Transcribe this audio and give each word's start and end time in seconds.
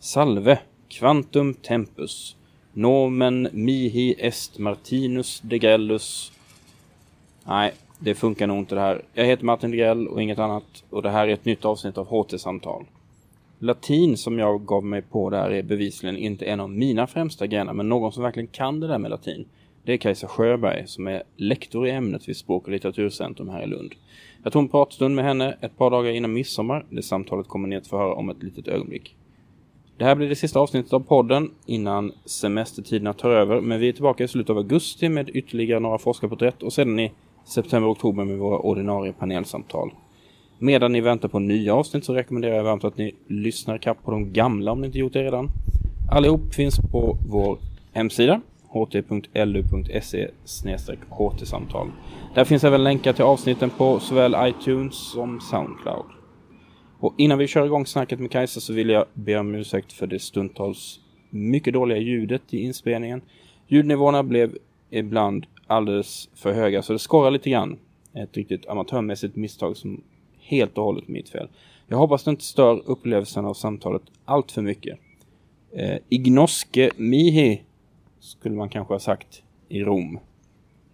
Salve, 0.00 0.58
quantum 0.88 1.54
tempus, 1.54 2.36
nomen 2.72 3.48
mihi 3.52 4.14
est 4.18 4.58
Martinus 4.58 5.40
Degrellus. 5.40 6.32
Nej, 7.44 7.72
det 7.98 8.14
funkar 8.14 8.46
nog 8.46 8.58
inte 8.58 8.74
det 8.74 8.80
här. 8.80 9.02
Jag 9.14 9.24
heter 9.24 9.44
Martin 9.44 9.70
Degrell 9.70 10.08
och 10.08 10.22
inget 10.22 10.38
annat 10.38 10.84
och 10.90 11.02
det 11.02 11.10
här 11.10 11.28
är 11.28 11.32
ett 11.32 11.44
nytt 11.44 11.64
avsnitt 11.64 11.98
av 11.98 12.06
HT-samtal. 12.06 12.84
Latin 13.58 14.16
som 14.16 14.38
jag 14.38 14.66
gav 14.66 14.84
mig 14.84 15.02
på 15.02 15.30
där 15.30 15.50
är 15.50 15.62
bevisligen 15.62 16.16
inte 16.16 16.44
en 16.44 16.60
av 16.60 16.70
mina 16.70 17.06
främsta 17.06 17.46
grenar, 17.46 17.72
men 17.72 17.88
någon 17.88 18.12
som 18.12 18.22
verkligen 18.22 18.46
kan 18.46 18.80
det 18.80 18.86
där 18.86 18.98
med 18.98 19.10
latin. 19.10 19.44
Det 19.84 19.92
är 19.92 19.96
Kajsa 19.96 20.28
Sjöberg 20.28 20.86
som 20.86 21.06
är 21.06 21.22
lektor 21.36 21.86
i 21.86 21.90
ämnet 21.90 22.28
vid 22.28 22.36
Språk 22.36 22.64
och 22.64 22.72
litteraturcentrum 22.72 23.48
här 23.48 23.62
i 23.62 23.66
Lund. 23.66 23.94
Jag 24.42 24.52
tog 24.52 24.62
en 24.62 24.68
pratstund 24.68 25.14
med 25.14 25.24
henne 25.24 25.56
ett 25.60 25.76
par 25.76 25.90
dagar 25.90 26.10
innan 26.10 26.32
midsommar. 26.32 26.86
Det 26.90 27.02
samtalet 27.02 27.48
kommer 27.48 27.68
ni 27.68 27.76
att 27.76 27.86
få 27.86 27.98
höra 27.98 28.14
om 28.14 28.30
ett 28.30 28.42
litet 28.42 28.68
ögonblick. 28.68 29.14
Det 29.98 30.04
här 30.04 30.14
blir 30.14 30.28
det 30.28 30.36
sista 30.36 30.60
avsnittet 30.60 30.92
av 30.92 31.00
podden 31.00 31.50
innan 31.66 32.12
semestertiderna 32.24 33.12
tar 33.12 33.30
över, 33.30 33.60
men 33.60 33.80
vi 33.80 33.88
är 33.88 33.92
tillbaka 33.92 34.24
i 34.24 34.28
slutet 34.28 34.50
av 34.50 34.56
augusti 34.56 35.08
med 35.08 35.30
ytterligare 35.34 35.80
några 35.80 35.98
forskarporträtt 35.98 36.62
och 36.62 36.72
sedan 36.72 36.98
i 36.98 37.12
september-oktober 37.44 38.24
med 38.24 38.38
våra 38.38 38.58
ordinarie 38.58 39.12
panelsamtal. 39.12 39.90
Medan 40.58 40.92
ni 40.92 41.00
väntar 41.00 41.28
på 41.28 41.38
nya 41.38 41.74
avsnitt 41.74 42.04
så 42.04 42.14
rekommenderar 42.14 42.54
jag 42.54 42.64
varmt 42.64 42.84
att 42.84 42.98
ni 42.98 43.14
lyssnar 43.26 43.78
kapp 43.78 44.04
på 44.04 44.10
de 44.10 44.32
gamla 44.32 44.72
om 44.72 44.80
ni 44.80 44.86
inte 44.86 44.98
gjort 44.98 45.12
det 45.12 45.22
redan. 45.22 45.48
Allihop 46.10 46.54
finns 46.54 46.78
på 46.92 47.16
vår 47.28 47.58
hemsida 47.92 48.40
ht.lu.se 48.72 50.28
ht-samtal. 51.10 51.90
Där 52.34 52.44
finns 52.44 52.64
även 52.64 52.84
länkar 52.84 53.12
till 53.12 53.24
avsnitten 53.24 53.70
på 53.70 54.00
såväl 54.00 54.36
iTunes 54.38 54.94
som 55.12 55.40
Soundcloud. 55.40 56.17
Och 57.00 57.14
innan 57.16 57.38
vi 57.38 57.46
kör 57.46 57.66
igång 57.66 57.86
snacket 57.86 58.20
med 58.20 58.30
Kajsa 58.30 58.60
så 58.60 58.72
vill 58.72 58.88
jag 58.88 59.04
be 59.14 59.38
om 59.38 59.54
ursäkt 59.54 59.92
för 59.92 60.06
det 60.06 60.18
stundtals 60.18 61.00
mycket 61.30 61.72
dåliga 61.72 61.98
ljudet 61.98 62.42
i 62.50 62.62
inspelningen. 62.62 63.20
Ljudnivåerna 63.66 64.22
blev 64.22 64.58
ibland 64.90 65.46
alldeles 65.66 66.28
för 66.34 66.52
höga 66.52 66.82
så 66.82 66.92
det 66.92 66.98
skorrar 66.98 67.30
lite 67.30 67.50
grann. 67.50 67.78
Ett 68.14 68.36
riktigt 68.36 68.68
amatörmässigt 68.68 69.36
misstag 69.36 69.76
som 69.76 70.02
helt 70.40 70.78
och 70.78 70.84
hållet 70.84 71.08
mitt 71.08 71.28
fel. 71.28 71.48
Jag 71.86 71.98
hoppas 71.98 72.24
det 72.24 72.30
inte 72.30 72.44
stör 72.44 72.82
upplevelsen 72.86 73.44
av 73.44 73.54
samtalet 73.54 74.02
allt 74.24 74.52
för 74.52 74.62
mycket. 74.62 74.98
Eh, 75.72 75.98
ignoske 76.08 76.90
mihi 76.96 77.62
skulle 78.20 78.54
man 78.56 78.68
kanske 78.68 78.94
ha 78.94 78.98
sagt 78.98 79.42
i 79.68 79.84
Rom. 79.84 80.18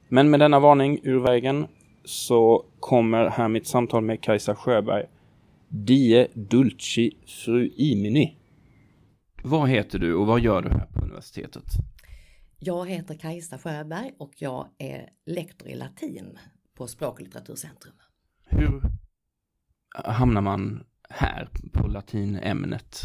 Men 0.09 0.31
med 0.31 0.41
denna 0.41 0.61
varning 0.61 1.01
ur 1.03 1.19
vägen 1.19 1.67
så 2.05 2.65
kommer 2.81 3.27
här 3.27 3.49
mitt 3.49 3.67
samtal 3.67 4.03
med 4.03 4.21
Kajsa 4.21 4.55
Sjöberg. 4.55 5.05
Die 5.77 6.29
Dulci 6.35 7.11
Fruimini. 7.27 8.37
Vad 9.43 9.69
heter 9.69 9.99
du 9.99 10.15
och 10.15 10.27
vad 10.27 10.41
gör 10.41 10.63
du 10.63 10.69
här 10.69 10.87
på 10.87 11.01
universitetet? 11.01 11.65
Jag 12.59 12.89
heter 12.89 13.15
Kajsa 13.15 13.59
Sjöberg 13.59 14.13
och 14.19 14.33
jag 14.39 14.69
är 14.79 15.09
lektor 15.27 15.69
i 15.69 15.75
latin 15.75 16.39
på 16.75 16.87
Språk 16.87 17.15
och 17.15 17.21
litteraturcentrum. 17.21 17.95
Hur 18.45 18.83
hamnar 20.05 20.41
man 20.41 20.85
här 21.11 21.49
på 21.73 21.87
latinämnet? 21.87 23.03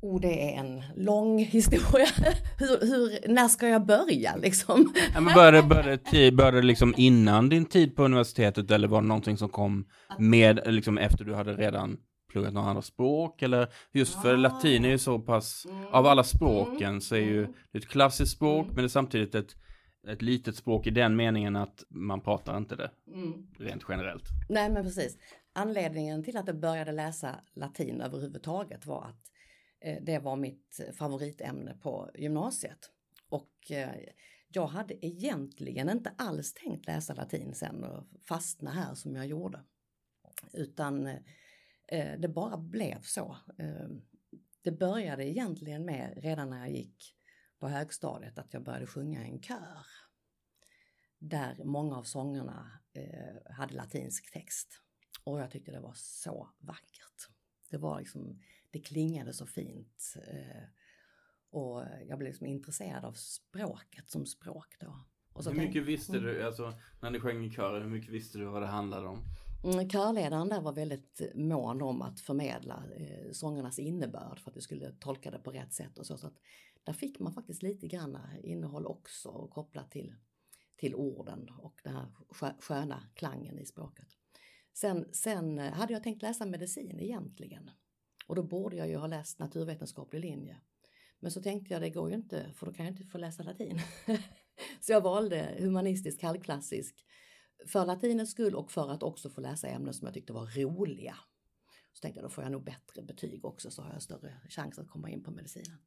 Oh, 0.00 0.20
det 0.20 0.54
är 0.54 0.58
en 0.58 0.82
lång 0.96 1.38
historia. 1.38 2.06
hur, 2.58 2.86
hur, 2.86 3.28
när 3.28 3.48
ska 3.48 3.68
jag 3.68 3.86
börja 3.86 4.36
liksom? 4.36 4.94
Ja, 5.14 5.20
men 5.20 5.34
började, 5.34 5.62
började, 5.62 6.32
började 6.32 6.62
liksom 6.62 6.94
innan 6.96 7.48
din 7.48 7.66
tid 7.66 7.96
på 7.96 8.04
universitetet 8.04 8.70
eller 8.70 8.88
var 8.88 9.02
det 9.02 9.08
någonting 9.08 9.36
som 9.36 9.48
kom 9.48 9.86
med 10.18 10.60
liksom 10.66 10.98
efter 10.98 11.24
du 11.24 11.34
hade 11.34 11.54
redan 11.54 11.96
pluggat 12.32 12.52
några 12.52 12.68
andra 12.68 12.82
språk 12.82 13.42
eller 13.42 13.68
just 13.92 14.22
för 14.22 14.36
latin 14.36 14.84
är 14.84 14.88
ju 14.88 14.98
så 14.98 15.18
pass 15.18 15.66
av 15.92 16.06
alla 16.06 16.24
språken 16.24 17.00
så 17.00 17.14
är 17.14 17.20
ju 17.20 17.46
det 17.72 17.78
ett 17.78 17.88
klassiskt 17.88 18.32
språk 18.32 18.66
men 18.66 18.76
det 18.76 18.82
är 18.82 18.88
samtidigt 18.88 19.34
ett 19.34 19.54
ett 20.08 20.22
litet 20.22 20.56
språk 20.56 20.86
i 20.86 20.90
den 20.90 21.16
meningen 21.16 21.56
att 21.56 21.84
man 21.88 22.20
pratar 22.20 22.56
inte 22.56 22.76
det 22.76 22.90
mm. 23.14 23.46
rent 23.58 23.84
generellt. 23.88 24.24
Nej 24.48 24.70
men 24.70 24.84
precis. 24.84 25.18
Anledningen 25.52 26.24
till 26.24 26.36
att 26.36 26.46
jag 26.46 26.60
började 26.60 26.92
läsa 26.92 27.40
latin 27.54 28.00
överhuvudtaget 28.00 28.86
var 28.86 29.04
att 29.04 29.22
Eh, 29.80 30.02
det 30.02 30.18
var 30.18 30.36
mitt 30.36 30.80
favoritämne 30.92 31.74
på 31.74 32.10
gymnasiet. 32.14 32.90
Och 33.28 33.70
eh, 33.70 34.08
jag 34.48 34.66
hade 34.66 35.06
egentligen 35.06 35.90
inte 35.90 36.14
alls 36.18 36.54
tänkt 36.54 36.86
läsa 36.86 37.14
latin 37.14 37.54
sen 37.54 37.84
och 37.84 38.06
fastna 38.28 38.70
här 38.70 38.94
som 38.94 39.16
jag 39.16 39.26
gjorde. 39.26 39.64
Utan 40.52 41.06
eh, 41.86 42.18
det 42.18 42.28
bara 42.28 42.56
blev 42.56 43.02
så. 43.02 43.36
Det 44.62 44.72
började 44.72 45.24
egentligen 45.24 45.84
med 45.84 46.12
redan 46.16 46.50
när 46.50 46.58
jag 46.58 46.70
gick 46.70 47.14
på 47.58 47.68
högstadiet 47.68 48.38
att 48.38 48.54
jag 48.54 48.62
började 48.62 48.86
sjunga 48.86 49.26
i 49.26 49.30
en 49.30 49.42
kör. 49.42 49.86
Där 51.18 51.64
många 51.64 51.96
av 51.96 52.02
sångerna 52.02 52.80
hade 53.50 53.74
latinsk 53.74 54.32
text. 54.32 54.80
Och 55.24 55.40
jag 55.40 55.50
tyckte 55.50 55.72
det 55.72 55.80
var 55.80 55.94
så 55.94 56.48
vackert. 56.58 57.28
Det 57.70 57.76
var 57.76 57.98
liksom, 57.98 58.40
det 58.70 58.80
klingade 58.80 59.32
så 59.32 59.46
fint. 59.46 60.14
Eh, 60.28 60.62
och 61.50 61.82
jag 62.08 62.18
blev 62.18 62.28
liksom 62.28 62.46
intresserad 62.46 63.04
av 63.04 63.12
språket 63.12 64.10
som 64.10 64.26
språk 64.26 64.76
då. 64.80 65.04
hur 65.34 65.52
mycket 65.52 65.62
tänkte, 65.62 65.80
visste 65.80 66.18
mm. 66.18 66.24
du, 66.24 66.42
alltså 66.42 66.72
när 67.02 67.10
ni 67.10 67.20
sjöng 67.20 67.44
i 67.44 67.50
kören, 67.50 67.82
hur 67.82 67.90
mycket 67.90 68.10
visste 68.10 68.38
du 68.38 68.44
vad 68.44 68.62
det 68.62 68.68
handlade 68.68 69.08
om? 69.08 69.22
Mm, 69.64 69.88
körledaren 69.88 70.48
där 70.48 70.60
var 70.60 70.72
väldigt 70.72 71.20
mån 71.34 71.82
om 71.82 72.02
att 72.02 72.20
förmedla 72.20 72.84
eh, 72.96 73.30
sångernas 73.32 73.78
innebörd 73.78 74.40
för 74.40 74.50
att 74.50 74.56
vi 74.56 74.60
skulle 74.60 74.92
tolka 74.92 75.30
det 75.30 75.38
på 75.38 75.50
rätt 75.50 75.72
sätt 75.72 75.98
och 75.98 76.06
så. 76.06 76.18
så 76.18 76.26
att 76.26 76.38
där 76.84 76.92
fick 76.92 77.18
man 77.18 77.32
faktiskt 77.32 77.62
lite 77.62 77.86
grann 77.86 78.18
innehåll 78.42 78.86
också 78.86 79.48
kopplat 79.48 79.90
till, 79.90 80.14
till 80.76 80.94
orden 80.94 81.48
och 81.58 81.80
den 81.84 81.94
här 81.94 82.06
sköna 82.60 83.02
klangen 83.14 83.58
i 83.58 83.66
språket. 83.66 84.08
Sen, 84.72 85.08
sen 85.12 85.58
hade 85.58 85.92
jag 85.92 86.02
tänkt 86.02 86.22
läsa 86.22 86.46
medicin 86.46 87.00
egentligen. 87.00 87.70
Och 88.28 88.34
då 88.34 88.42
borde 88.42 88.76
jag 88.76 88.88
ju 88.88 88.96
ha 88.96 89.06
läst 89.06 89.38
naturvetenskaplig 89.38 90.20
linje. 90.20 90.60
Men 91.20 91.30
så 91.30 91.42
tänkte 91.42 91.74
jag 91.74 91.82
det 91.82 91.90
går 91.90 92.08
ju 92.10 92.16
inte 92.16 92.52
för 92.54 92.66
då 92.66 92.72
kan 92.72 92.86
jag 92.86 92.92
inte 92.92 93.04
få 93.04 93.18
läsa 93.18 93.42
latin. 93.42 93.80
så 94.80 94.92
jag 94.92 95.00
valde 95.00 95.56
humanistisk 95.58 96.22
halvklassisk 96.22 97.04
för 97.66 97.86
latinets 97.86 98.30
skull 98.30 98.54
och 98.54 98.72
för 98.72 98.90
att 98.90 99.02
också 99.02 99.30
få 99.30 99.40
läsa 99.40 99.68
ämnen 99.68 99.94
som 99.94 100.06
jag 100.06 100.14
tyckte 100.14 100.32
var 100.32 100.46
roliga. 100.46 101.14
Så 101.92 102.00
tänkte 102.00 102.18
jag 102.20 102.24
då 102.24 102.30
får 102.30 102.44
jag 102.44 102.52
nog 102.52 102.64
bättre 102.64 103.02
betyg 103.02 103.44
också 103.44 103.70
så 103.70 103.82
har 103.82 103.92
jag 103.92 104.02
större 104.02 104.40
chans 104.48 104.78
att 104.78 104.88
komma 104.88 105.10
in 105.10 105.22
på 105.22 105.30
medicinen. 105.30 105.78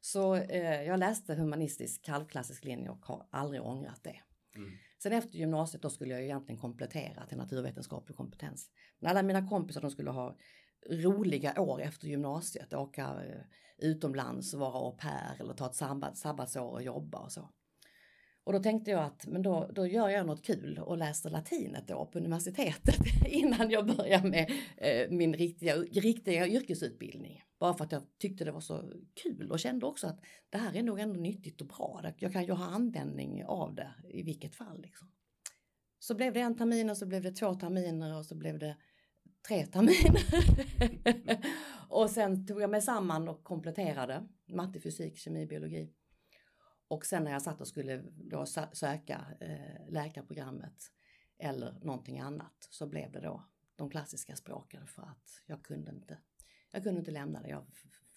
Så 0.00 0.34
eh, 0.34 0.82
jag 0.82 0.98
läste 0.98 1.34
humanistisk 1.34 2.08
halvklassisk 2.08 2.64
linje 2.64 2.90
och 2.90 3.06
har 3.06 3.26
aldrig 3.30 3.62
ångrat 3.62 4.04
det. 4.04 4.20
Mm. 4.56 4.70
Sen 5.02 5.12
efter 5.12 5.38
gymnasiet 5.38 5.82
då 5.82 5.90
skulle 5.90 6.12
jag 6.12 6.22
egentligen 6.22 6.60
komplettera 6.60 7.26
till 7.26 7.38
naturvetenskaplig 7.38 8.16
kompetens. 8.16 8.70
Men 8.98 9.10
alla 9.10 9.22
mina 9.22 9.48
kompisar 9.48 9.80
de 9.80 9.90
skulle 9.90 10.10
ha 10.10 10.36
roliga 10.90 11.60
år 11.60 11.80
efter 11.80 12.08
gymnasiet, 12.08 12.74
åka 12.74 13.02
eh, 13.02 13.42
utomlands 13.78 14.54
och 14.54 14.60
vara 14.60 14.78
au 14.78 14.96
pair 14.96 15.40
eller 15.40 15.54
ta 15.54 15.66
ett 15.66 15.74
sabbat, 15.74 16.16
sabbatsår 16.16 16.70
och 16.70 16.82
jobba 16.82 17.18
och 17.18 17.32
så. 17.32 17.48
Och 18.44 18.52
då 18.52 18.58
tänkte 18.58 18.90
jag 18.90 19.04
att 19.04 19.26
men 19.26 19.42
då, 19.42 19.70
då 19.74 19.86
gör 19.86 20.08
jag 20.08 20.26
något 20.26 20.42
kul 20.42 20.78
och 20.78 20.98
läser 20.98 21.30
latinet 21.30 21.88
då 21.88 22.06
på 22.06 22.18
universitetet 22.18 22.96
innan 23.26 23.70
jag 23.70 23.86
börjar 23.96 24.22
med 24.22 24.50
eh, 24.76 25.10
min 25.10 25.34
riktiga, 25.34 25.76
riktiga 25.76 26.48
yrkesutbildning. 26.48 27.42
Bara 27.58 27.74
för 27.74 27.84
att 27.84 27.92
jag 27.92 28.02
tyckte 28.18 28.44
det 28.44 28.52
var 28.52 28.60
så 28.60 28.92
kul 29.22 29.50
och 29.50 29.60
kände 29.60 29.86
också 29.86 30.06
att 30.06 30.20
det 30.50 30.58
här 30.58 30.76
är 30.76 30.82
nog 30.82 31.00
ändå 31.00 31.20
nyttigt 31.20 31.60
och 31.60 31.66
bra. 31.66 32.12
Jag 32.16 32.32
kan 32.32 32.44
ju 32.44 32.52
ha 32.52 32.64
användning 32.64 33.44
av 33.44 33.74
det 33.74 33.92
i 34.08 34.22
vilket 34.22 34.54
fall. 34.54 34.82
Liksom. 34.82 35.08
Så 35.98 36.14
blev 36.14 36.32
det 36.32 36.40
en 36.40 36.56
termin 36.56 36.90
och 36.90 36.96
så 36.96 37.06
blev 37.06 37.22
det 37.22 37.32
två 37.32 37.54
terminer 37.54 38.18
och 38.18 38.26
så 38.26 38.34
blev 38.34 38.58
det 38.58 38.76
tre 39.48 39.66
terminer. 39.66 40.22
och 41.88 42.10
sen 42.10 42.46
tog 42.46 42.62
jag 42.62 42.70
mig 42.70 42.82
samman 42.82 43.28
och 43.28 43.44
kompletterade 43.44 44.28
matte, 44.46 44.80
fysik, 44.80 45.18
kemi, 45.18 45.46
biologi. 45.46 45.92
Och 46.88 47.06
sen 47.06 47.24
när 47.24 47.32
jag 47.32 47.42
satt 47.42 47.60
och 47.60 47.68
skulle 47.68 48.02
då 48.14 48.46
söka 48.72 49.26
eh, 49.40 49.90
läkarprogrammet 49.92 50.92
eller 51.38 51.72
någonting 51.82 52.20
annat 52.20 52.68
så 52.70 52.86
blev 52.86 53.12
det 53.12 53.20
då 53.20 53.44
de 53.76 53.90
klassiska 53.90 54.36
språken 54.36 54.86
för 54.86 55.02
att 55.02 55.42
jag 55.46 55.62
kunde 55.62 55.90
inte, 55.90 56.18
jag 56.72 56.82
kunde 56.82 56.98
inte 56.98 57.10
lämna 57.10 57.42
det. 57.42 57.48
Jag 57.48 57.66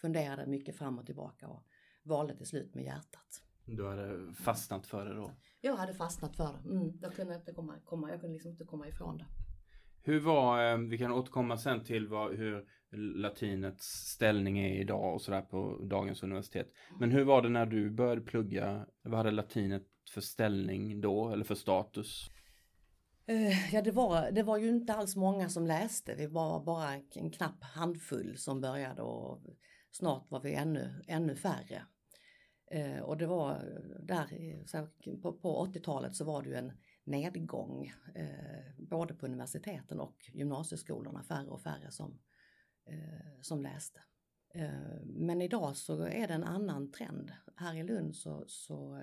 funderade 0.02 0.48
mycket 0.48 0.78
fram 0.78 1.00
och 1.00 1.06
tillbaka 1.06 1.48
och 1.48 1.66
valde 2.04 2.38
till 2.38 2.46
slut 2.46 2.76
med 2.76 2.84
hjärtat. 2.84 3.44
Du 3.66 3.88
hade 3.88 4.34
fastnat 4.34 4.88
för 4.88 5.06
det 5.06 5.16
då? 5.16 5.32
Jag 5.62 5.76
hade 5.76 5.94
fastnat 5.94 6.36
för 6.36 6.54
det. 6.54 6.70
Mm, 6.70 7.00
jag 7.02 7.16
kunde 7.16 7.36
inte 7.36 7.54
komma, 7.54 7.80
komma, 7.86 8.12
jag 8.12 8.22
kunde 8.22 8.34
liksom 8.34 8.52
inte 8.52 8.66
komma 8.66 8.88
ifrån 8.88 9.18
det. 9.18 9.26
Hur 10.08 10.20
var, 10.20 10.72
eh, 10.72 10.78
vi 10.78 10.98
kan 10.98 11.12
återkomma 11.12 11.58
sen 11.58 11.84
till 11.84 12.08
vad, 12.08 12.36
hur 12.36 12.66
latinets 12.98 13.86
ställning 13.86 14.60
är 14.60 14.82
idag 14.82 15.14
och 15.14 15.22
sådär 15.22 15.42
på 15.42 15.80
dagens 15.90 16.24
universitet. 16.24 16.68
Men 17.00 17.12
hur 17.12 17.24
var 17.24 17.42
det 17.42 17.50
när 17.50 17.66
du 17.66 17.90
började 17.90 18.22
plugga? 18.22 18.86
Vad 19.04 19.18
hade 19.18 19.32
latinet 19.32 19.84
för 20.14 20.22
ställning 20.22 21.02
då 21.02 21.30
eller 21.30 21.44
för 21.44 21.56
status? 21.56 22.30
Eh, 23.28 23.74
ja, 23.74 23.82
det 23.82 23.92
var, 23.92 24.32
det 24.32 24.44
var 24.44 24.58
ju 24.58 24.70
inte 24.70 24.94
alls 24.94 25.16
många 25.16 25.50
som 25.50 25.68
läste. 25.68 26.16
Vi 26.16 26.28
var 26.28 26.64
bara 26.64 26.94
en 26.94 27.32
knapp 27.32 27.64
handfull 27.64 28.38
som 28.38 28.62
började 28.62 29.02
och 29.02 29.42
snart 29.92 30.32
var 30.32 30.40
vi 30.40 30.54
ännu, 30.54 31.02
ännu 31.08 31.36
färre. 31.36 31.82
Eh, 32.72 33.00
och 33.00 33.18
det 33.18 33.28
var 33.28 33.62
där, 34.00 35.42
på 35.42 35.66
80-talet 35.66 36.16
så 36.16 36.26
var 36.26 36.44
det 36.44 36.50
ju 36.50 36.56
en 36.56 36.72
nedgång 37.06 37.94
eh, 38.16 38.74
både 38.78 39.14
på 39.14 39.26
universiteten 39.26 40.00
och 40.00 40.30
gymnasieskolorna, 40.34 41.24
färre 41.24 41.48
och 41.48 41.62
färre 41.62 41.92
som, 41.92 42.20
eh, 42.86 43.42
som 43.42 43.62
läste. 43.62 44.02
Eh, 44.54 45.02
men 45.06 45.42
idag 45.42 45.78
så 45.78 46.02
är 46.02 46.28
det 46.28 46.34
en 46.34 46.44
annan 46.44 46.92
trend. 46.92 47.32
Här 47.56 47.76
i 47.76 47.84
Lund 47.84 48.16
så, 48.16 48.46
så 48.48 49.02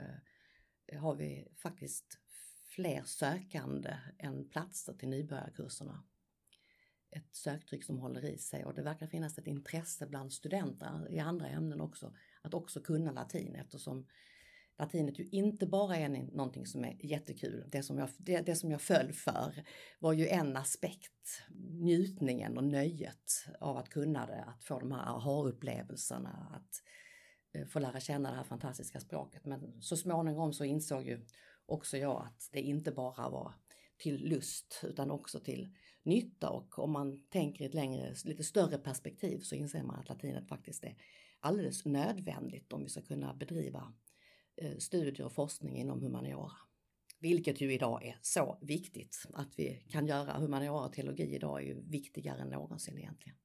eh, 0.87 1.01
har 1.01 1.15
vi 1.15 1.49
faktiskt 1.57 2.19
fler 2.65 3.03
sökande 3.05 3.97
än 4.19 4.49
platser 4.49 4.93
till 4.93 5.09
nybörjarkurserna. 5.09 6.05
Ett 7.11 7.35
söktryck 7.35 7.85
som 7.85 7.99
håller 7.99 8.25
i 8.25 8.39
sig 8.39 8.65
och 8.65 8.75
det 8.75 8.83
verkar 8.83 9.07
finnas 9.07 9.39
ett 9.39 9.47
intresse 9.47 10.07
bland 10.07 10.33
studenter 10.33 11.07
i 11.11 11.19
andra 11.19 11.49
ämnen 11.49 11.81
också 11.81 12.15
att 12.43 12.55
också 12.55 12.81
kunna 12.81 13.13
latin 13.13 13.55
eftersom 13.55 14.07
latinet 14.79 15.19
ju 15.19 15.25
inte 15.25 15.67
bara 15.67 15.97
är 15.97 16.09
någonting 16.09 16.67
som 16.67 16.85
är 16.85 17.07
jättekul. 17.07 17.65
Det 17.69 17.83
som, 17.83 17.99
jag, 17.99 18.09
det, 18.19 18.41
det, 18.41 18.57
som 18.57 18.71
jag 18.71 18.81
föll 18.81 19.13
för 19.13 19.65
var 19.99 20.13
ju 20.13 20.29
en 20.29 20.57
aspekt, 20.57 21.43
njutningen 21.71 22.59
och 22.59 22.65
nöjet 22.65 23.47
av 23.61 23.77
att 23.77 23.89
kunna 23.89 24.27
det, 24.27 24.45
att 24.45 24.65
få 24.65 24.79
de 24.79 24.93
här 24.93 25.07
aha-upplevelserna, 25.07 26.53
att 26.53 26.83
eh, 27.55 27.67
få 27.67 27.79
lära 27.79 28.01
känna 28.01 28.31
det 28.31 28.37
här 28.37 28.45
fantastiska 28.45 29.01
språket. 29.01 29.45
Men 29.45 29.83
så 29.83 29.97
småningom 29.97 30.53
så 30.53 30.65
insåg 30.65 31.07
ju 31.07 31.27
också 31.67 31.97
jag 31.99 32.23
att 32.27 32.49
det 32.53 32.61
inte 32.61 32.93
bara 32.93 33.31
var 33.31 33.55
till 33.99 34.29
lust 34.29 34.81
utan 34.83 35.11
också 35.11 35.41
till 35.41 35.75
nytta 36.03 36.51
och 36.51 36.79
om 36.79 36.93
man 36.93 37.27
tänker 37.29 37.65
i 37.65 37.67
ett 37.67 37.75
längre, 37.75 38.15
lite 38.25 38.45
större 38.45 38.79
perspektiv 38.79 39.41
så 39.41 39.55
inser 39.55 39.83
man 39.83 40.01
att 40.01 40.09
latinet 40.09 40.49
faktiskt 40.49 40.85
är 40.85 40.97
alldeles 41.41 41.85
nödvändigt 41.85 42.73
om 42.73 42.83
vi 42.83 42.89
ska 42.89 43.03
kunna 43.03 43.35
bedriva 43.35 43.95
studier 44.79 45.27
och 45.27 45.33
forskning 45.33 45.77
inom 45.77 46.01
humaniora. 46.01 46.53
Vilket 47.21 47.61
ju 47.61 47.73
idag 47.73 48.05
är 48.05 48.17
så 48.23 48.59
viktigt 48.61 49.27
att 49.35 49.49
vi 49.57 49.87
kan 49.91 50.07
göra 50.07 50.33
humaniora 50.33 50.87
och 50.87 50.93
teologi 50.93 51.35
idag 51.35 51.63
är 51.63 51.67
ju 51.67 51.83
viktigare 51.83 52.41
än 52.41 52.49
någonsin 52.49 52.99
egentligen. 52.99 53.39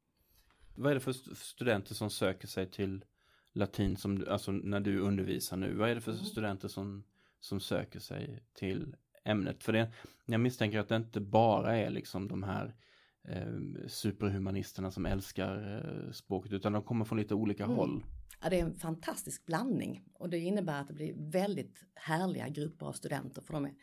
Vad 0.75 0.91
är 0.91 0.95
det 0.95 1.01
för 1.01 1.13
studenter 1.35 1.95
som 1.95 2.09
söker 2.09 2.47
sig 2.47 2.71
till 2.71 3.05
latin 3.53 3.97
som, 3.97 4.25
alltså 4.29 4.51
när 4.51 4.79
du 4.79 4.99
undervisar 4.99 5.57
nu? 5.57 5.73
Vad 5.73 5.89
är 5.89 5.95
det 5.95 6.01
för 6.01 6.11
mm. 6.11 6.23
studenter 6.23 6.67
som, 6.67 7.03
som 7.39 7.59
söker 7.59 7.99
sig 7.99 8.43
till 8.53 8.95
ämnet? 9.23 9.63
För 9.63 9.73
det, 9.73 9.91
jag 10.25 10.39
misstänker 10.39 10.79
att 10.79 10.89
det 10.89 10.95
inte 10.95 11.19
bara 11.19 11.77
är 11.77 11.89
liksom 11.89 12.27
de 12.27 12.43
här 12.43 12.75
eh, 13.23 13.87
superhumanisterna 13.87 14.91
som 14.91 15.05
älskar 15.05 15.83
eh, 15.85 16.11
språket 16.11 16.53
utan 16.53 16.73
de 16.73 16.83
kommer 16.83 17.05
från 17.05 17.17
lite 17.17 17.35
olika 17.35 17.63
mm. 17.63 17.75
håll. 17.75 18.03
Ja, 18.41 18.49
det 18.49 18.59
är 18.59 18.65
en 18.65 18.75
fantastisk 18.75 19.45
blandning 19.45 20.03
och 20.13 20.29
det 20.29 20.39
innebär 20.39 20.81
att 20.81 20.87
det 20.87 20.93
blir 20.93 21.13
väldigt 21.31 21.83
härliga 21.95 22.47
grupper 22.49 22.85
av 22.85 22.93
studenter 22.93 23.41
för 23.41 23.53
de 23.53 23.65
är, 23.65 23.73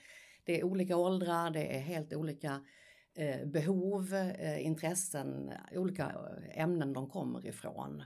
det 0.44 0.60
är 0.60 0.64
olika 0.64 0.96
åldrar, 0.96 1.50
det 1.50 1.76
är 1.76 1.80
helt 1.80 2.12
olika 2.12 2.60
eh, 3.14 3.46
behov, 3.46 4.14
eh, 4.14 4.66
intressen, 4.66 5.52
olika 5.72 6.04
eh, 6.04 6.62
ämnen 6.62 6.92
de 6.92 7.10
kommer 7.10 7.46
ifrån. 7.46 8.04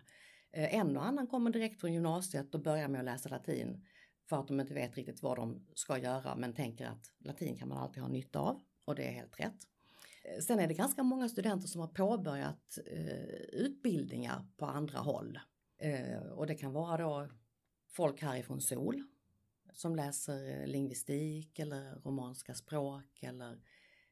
Eh, 0.52 0.74
en 0.74 0.96
och 0.96 1.06
annan 1.06 1.26
kommer 1.26 1.50
direkt 1.50 1.80
från 1.80 1.92
gymnasiet 1.92 2.54
och 2.54 2.62
börjar 2.62 2.88
med 2.88 2.98
att 2.98 3.04
läsa 3.04 3.28
latin 3.28 3.84
för 4.28 4.40
att 4.40 4.48
de 4.48 4.60
inte 4.60 4.74
vet 4.74 4.96
riktigt 4.96 5.22
vad 5.22 5.36
de 5.36 5.66
ska 5.74 5.98
göra 5.98 6.36
men 6.36 6.54
tänker 6.54 6.86
att 6.86 7.12
latin 7.18 7.56
kan 7.56 7.68
man 7.68 7.78
alltid 7.78 8.02
ha 8.02 8.08
nytta 8.08 8.38
av 8.38 8.60
och 8.84 8.94
det 8.94 9.08
är 9.08 9.12
helt 9.12 9.40
rätt. 9.40 9.58
Eh, 10.24 10.40
sen 10.40 10.58
är 10.58 10.68
det 10.68 10.74
ganska 10.74 11.02
många 11.02 11.28
studenter 11.28 11.68
som 11.68 11.80
har 11.80 11.88
påbörjat 11.88 12.78
eh, 12.86 13.34
utbildningar 13.52 14.46
på 14.56 14.66
andra 14.66 14.98
håll. 14.98 15.38
Eh, 15.78 16.18
och 16.18 16.46
det 16.46 16.54
kan 16.54 16.72
vara 16.72 16.96
då 16.96 17.28
folk 17.88 18.22
härifrån 18.22 18.60
SOL 18.60 19.02
som 19.72 19.96
läser 19.96 20.60
eh, 20.60 20.66
lingvistik 20.66 21.58
eller 21.58 21.94
romanska 21.94 22.54
språk 22.54 23.22
eller 23.22 23.62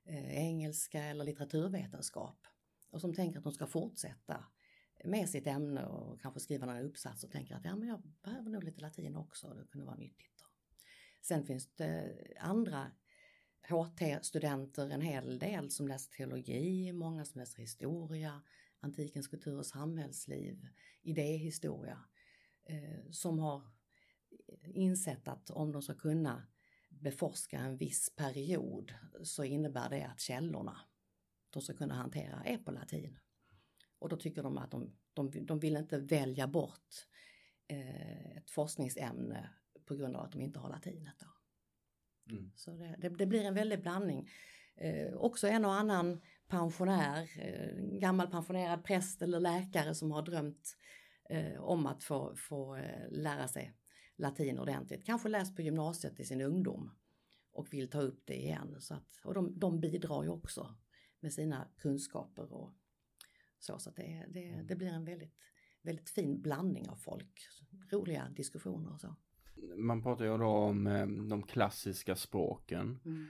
eh, 0.04 0.38
engelska 0.38 1.02
eller 1.02 1.24
litteraturvetenskap 1.24 2.46
och 2.90 3.00
som 3.00 3.14
tänker 3.14 3.38
att 3.38 3.44
de 3.44 3.52
ska 3.52 3.66
fortsätta 3.66 4.44
med 5.04 5.28
sitt 5.28 5.46
ämne 5.46 5.86
och 5.86 6.20
kanske 6.20 6.40
skriva 6.40 6.66
några 6.66 6.82
uppsatser 6.82 7.28
och 7.28 7.32
tänker 7.32 7.54
att 7.54 7.64
ja, 7.64 7.76
men 7.76 7.88
jag 7.88 8.02
behöver 8.22 8.50
nog 8.50 8.64
lite 8.64 8.80
latin 8.80 9.16
också, 9.16 9.54
det 9.54 9.66
kunde 9.66 9.86
vara 9.86 9.96
nyttigt. 9.96 10.38
Då. 10.38 10.44
Sen 11.22 11.46
finns 11.46 11.74
det 11.74 12.16
andra 12.40 12.90
HT-studenter, 13.68 14.90
en 14.90 15.00
hel 15.00 15.38
del 15.38 15.70
som 15.70 15.88
läser 15.88 16.12
teologi, 16.12 16.92
många 16.92 17.24
som 17.24 17.38
läser 17.38 17.58
historia, 17.58 18.42
antikens 18.86 19.28
kultur 19.28 19.58
och 19.58 19.66
samhällsliv, 19.66 20.66
idéhistoria, 21.02 22.04
eh, 22.64 23.10
som 23.10 23.38
har 23.38 23.62
insett 24.64 25.28
att 25.28 25.50
om 25.50 25.72
de 25.72 25.82
ska 25.82 25.94
kunna 25.94 26.46
beforska 26.88 27.58
en 27.58 27.76
viss 27.76 28.16
period 28.16 28.94
så 29.22 29.44
innebär 29.44 29.90
det 29.90 30.02
att 30.02 30.20
källorna 30.20 30.80
de 31.50 31.62
ska 31.62 31.74
kunna 31.74 31.94
hantera 31.94 32.44
är 32.44 32.58
på 32.58 32.70
latin. 32.70 33.18
Och 33.98 34.08
då 34.08 34.16
tycker 34.16 34.42
de 34.42 34.58
att 34.58 34.70
de, 34.70 34.96
de, 35.12 35.46
de 35.46 35.58
vill 35.58 35.76
inte 35.76 35.98
välja 35.98 36.46
bort 36.46 37.06
eh, 37.68 38.36
ett 38.36 38.50
forskningsämne 38.50 39.50
på 39.84 39.94
grund 39.94 40.16
av 40.16 40.24
att 40.24 40.32
de 40.32 40.40
inte 40.40 40.58
har 40.58 40.68
latinet. 40.68 41.14
Då. 41.18 41.26
Mm. 42.32 42.52
Så 42.56 42.70
det, 42.70 42.96
det, 42.98 43.08
det, 43.08 43.26
blir 43.26 43.44
en 43.44 43.54
väldig 43.54 43.82
blandning. 43.82 44.30
Eh, 44.76 45.14
också 45.14 45.48
en 45.48 45.64
och 45.64 45.74
annan 45.74 46.20
pensionär, 46.48 47.30
eh, 47.38 47.98
gammal 47.98 48.30
pensionerad 48.30 48.84
präst 48.84 49.22
eller 49.22 49.40
läkare 49.40 49.94
som 49.94 50.10
har 50.10 50.22
drömt 50.22 50.76
eh, 51.30 51.60
om 51.60 51.86
att 51.86 52.04
få, 52.04 52.36
få 52.36 52.78
lära 53.10 53.48
sig 53.48 53.74
latin 54.16 54.58
ordentligt. 54.58 55.06
Kanske 55.06 55.28
läst 55.28 55.56
på 55.56 55.62
gymnasiet 55.62 56.20
i 56.20 56.24
sin 56.24 56.40
ungdom 56.40 56.90
och 57.52 57.72
vill 57.72 57.90
ta 57.90 58.00
upp 58.00 58.22
det 58.26 58.36
igen. 58.36 58.80
Så 58.80 58.94
att, 58.94 59.20
och 59.24 59.34
de, 59.34 59.58
de 59.58 59.80
bidrar 59.80 60.22
ju 60.22 60.28
också 60.28 60.74
med 61.20 61.32
sina 61.32 61.68
kunskaper 61.78 62.52
och 62.52 62.74
så. 63.58 63.78
Så 63.78 63.90
att 63.90 63.96
det, 63.96 64.26
det, 64.28 64.62
det 64.62 64.76
blir 64.76 64.88
en 64.88 65.04
väldigt, 65.04 65.34
väldigt 65.82 66.10
fin 66.10 66.42
blandning 66.42 66.88
av 66.88 66.96
folk. 66.96 67.48
Roliga 67.90 68.28
diskussioner 68.28 68.92
och 68.92 69.00
så. 69.00 69.16
Man 69.76 70.02
pratar 70.02 70.24
ju 70.24 70.38
då 70.38 70.46
om 70.46 70.84
de 71.28 71.42
klassiska 71.42 72.16
språken. 72.16 72.98
Mm 73.04 73.26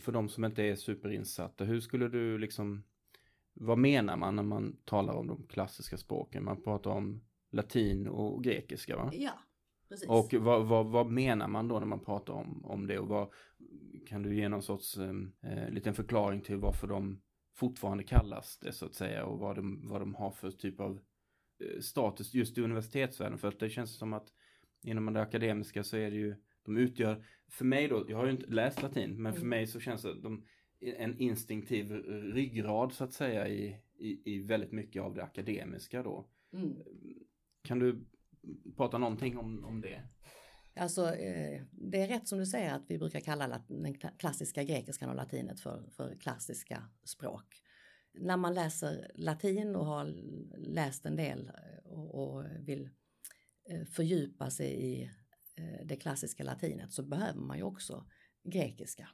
för 0.00 0.12
de 0.12 0.28
som 0.28 0.44
inte 0.44 0.62
är 0.62 0.74
superinsatta, 0.74 1.64
hur 1.64 1.80
skulle 1.80 2.08
du 2.08 2.38
liksom, 2.38 2.82
vad 3.54 3.78
menar 3.78 4.16
man 4.16 4.36
när 4.36 4.42
man 4.42 4.76
talar 4.84 5.14
om 5.14 5.26
de 5.26 5.46
klassiska 5.46 5.96
språken? 5.96 6.44
Man 6.44 6.62
pratar 6.62 6.90
om 6.90 7.24
latin 7.50 8.08
och 8.08 8.44
grekiska 8.44 8.96
va? 8.96 9.10
Ja, 9.12 9.32
precis. 9.88 10.08
Och 10.08 10.34
vad, 10.34 10.66
vad, 10.66 10.86
vad 10.86 11.06
menar 11.06 11.48
man 11.48 11.68
då 11.68 11.78
när 11.78 11.86
man 11.86 12.04
pratar 12.04 12.32
om, 12.32 12.64
om 12.64 12.86
det 12.86 12.98
och 12.98 13.08
vad, 13.08 13.28
kan 14.06 14.22
du 14.22 14.36
ge 14.36 14.48
någon 14.48 14.62
sorts 14.62 14.98
eh, 14.98 15.70
liten 15.70 15.94
förklaring 15.94 16.40
till 16.40 16.56
varför 16.56 16.86
de 16.86 17.22
fortfarande 17.54 18.04
kallas 18.04 18.58
det 18.58 18.72
så 18.72 18.86
att 18.86 18.94
säga 18.94 19.24
och 19.24 19.38
vad 19.38 19.56
de, 19.56 19.88
vad 19.88 20.00
de 20.00 20.14
har 20.14 20.30
för 20.30 20.50
typ 20.50 20.80
av 20.80 21.00
eh, 21.60 21.80
status 21.80 22.34
just 22.34 22.58
i 22.58 22.62
universitetsvärlden 22.62 23.38
för 23.38 23.48
att 23.48 23.60
det 23.60 23.70
känns 23.70 23.98
som 23.98 24.12
att 24.12 24.28
inom 24.82 25.12
det 25.12 25.22
akademiska 25.22 25.84
så 25.84 25.96
är 25.96 26.10
det 26.10 26.16
ju 26.16 26.36
de 26.64 26.76
utgör, 26.76 27.24
för 27.48 27.64
mig 27.64 27.88
då, 27.88 28.04
jag 28.08 28.16
har 28.16 28.26
ju 28.26 28.32
inte 28.32 28.46
läst 28.46 28.82
latin, 28.82 29.22
men 29.22 29.32
för 29.32 29.40
mm. 29.40 29.48
mig 29.48 29.66
så 29.66 29.80
känns 29.80 30.02
det 30.02 30.20
de, 30.20 30.44
en 30.80 31.18
instinktiv 31.18 31.92
ryggrad 32.34 32.92
så 32.92 33.04
att 33.04 33.12
säga 33.12 33.48
i, 33.48 33.76
i, 33.98 34.34
i 34.34 34.42
väldigt 34.42 34.72
mycket 34.72 35.02
av 35.02 35.14
det 35.14 35.22
akademiska 35.22 36.02
då. 36.02 36.28
Mm. 36.52 36.76
Kan 37.62 37.78
du 37.78 38.04
prata 38.76 38.98
någonting 38.98 39.38
om, 39.38 39.64
om 39.64 39.80
det? 39.80 40.02
Alltså, 40.76 41.14
eh, 41.14 41.62
det 41.70 42.02
är 42.02 42.08
rätt 42.08 42.28
som 42.28 42.38
du 42.38 42.46
säger 42.46 42.74
att 42.74 42.84
vi 42.88 42.98
brukar 42.98 43.20
kalla 43.20 43.62
den 43.68 43.94
klassiska 43.94 44.64
grekiskan 44.64 45.10
och 45.10 45.16
latinet 45.16 45.60
för, 45.60 45.90
för 45.90 46.16
klassiska 46.20 46.84
språk. 47.04 47.62
När 48.14 48.36
man 48.36 48.54
läser 48.54 49.10
latin 49.14 49.76
och 49.76 49.86
har 49.86 50.04
läst 50.56 51.06
en 51.06 51.16
del 51.16 51.50
och, 51.84 52.14
och 52.14 52.44
vill 52.58 52.90
eh, 53.70 53.84
fördjupa 53.84 54.50
sig 54.50 54.84
i 54.84 55.02
Eh, 55.02 55.21
det 55.84 55.96
klassiska 55.96 56.44
latinet 56.44 56.92
så 56.92 57.02
behöver 57.02 57.40
man 57.40 57.56
ju 57.56 57.62
också 57.62 58.06
grekiska 58.44 59.08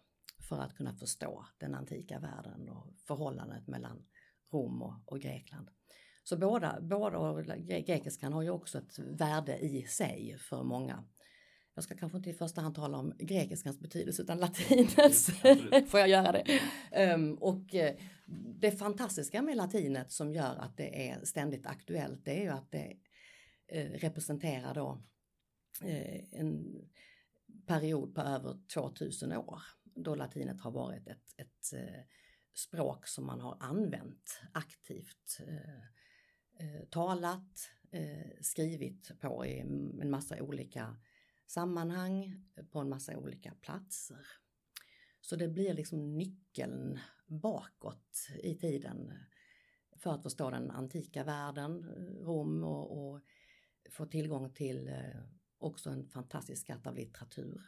för 0.49 0.61
att 0.61 0.77
kunna 0.77 0.95
förstå 0.95 1.47
den 1.59 1.75
antika 1.75 2.19
världen 2.19 2.69
och 2.69 2.87
förhållandet 3.07 3.67
mellan 3.67 4.07
Rom 4.53 4.83
och, 4.83 4.95
och 5.07 5.21
Grekland. 5.21 5.71
Så 6.23 6.37
båda, 6.37 6.79
båda 6.81 7.19
och 7.19 7.45
grekiskan 7.47 8.33
har 8.33 8.43
ju 8.43 8.51
också 8.51 8.79
ett 8.79 8.99
värde 8.99 9.59
i 9.59 9.83
sig 9.83 10.37
för 10.39 10.63
många. 10.63 11.05
Jag 11.75 11.85
ska 11.85 11.97
kanske 11.97 12.19
inte 12.19 12.31
i 12.31 12.35
första 12.35 12.61
hand 12.61 12.75
tala 12.75 12.99
om 12.99 13.13
grekiskans 13.19 13.81
betydelse 13.81 14.23
utan 14.23 14.39
latinets. 14.39 15.27
Får 15.91 16.01
jag 16.01 16.09
göra 16.09 16.33
det? 16.33 16.61
Um, 17.15 17.35
och 17.35 17.75
uh, 17.75 17.91
det 18.61 18.71
fantastiska 18.71 19.43
med 19.43 19.57
latinet 19.57 20.13
som 20.13 20.33
gör 20.33 20.57
att 20.57 20.77
det 20.77 21.09
är 21.09 21.25
ständigt 21.25 21.67
aktuellt 21.67 22.25
det 22.25 22.41
är 22.41 22.43
ju 22.43 22.51
att 22.51 22.73
det 22.73 22.97
uh, 23.75 23.91
representerar 23.91 24.75
då 24.75 25.03
Eh, 25.03 25.18
Eh, 25.81 26.25
en 26.41 26.83
period 27.67 28.15
på 28.15 28.21
över 28.21 28.59
2000 28.75 29.33
år 29.33 29.63
då 29.85 30.15
latinet 30.15 30.61
har 30.61 30.71
varit 30.71 31.09
ett, 31.09 31.35
ett 31.37 31.73
eh, 31.73 32.01
språk 32.55 33.07
som 33.07 33.27
man 33.27 33.41
har 33.41 33.57
använt 33.61 34.41
aktivt. 34.53 35.41
Eh, 35.41 36.85
talat, 36.91 37.71
skrivit 38.41 39.21
på 39.21 39.47
i 39.47 39.59
en 39.59 40.11
massa 40.11 40.43
olika 40.43 40.97
sammanhang, 41.47 42.45
på 42.71 42.79
en 42.79 42.89
massa 42.89 43.17
olika 43.17 43.55
platser. 43.55 44.27
Så 45.21 45.37
det 45.37 45.49
blir 45.49 45.75
liksom 45.75 46.17
nyckeln 46.17 46.99
bakåt 47.27 48.29
i 48.43 48.55
tiden 48.55 49.13
för 49.97 50.11
att 50.11 50.23
förstå 50.23 50.51
den 50.51 50.71
antika 50.71 51.25
världen, 51.25 51.85
Rom 52.21 52.65
och, 52.65 52.99
och 52.99 53.21
få 53.91 54.07
tillgång 54.07 54.55
till 54.55 54.91
också 55.59 55.91
en 55.91 56.09
fantastisk 56.09 56.63
skatt 56.63 56.87
av 56.87 56.95
litteratur. 56.95 57.63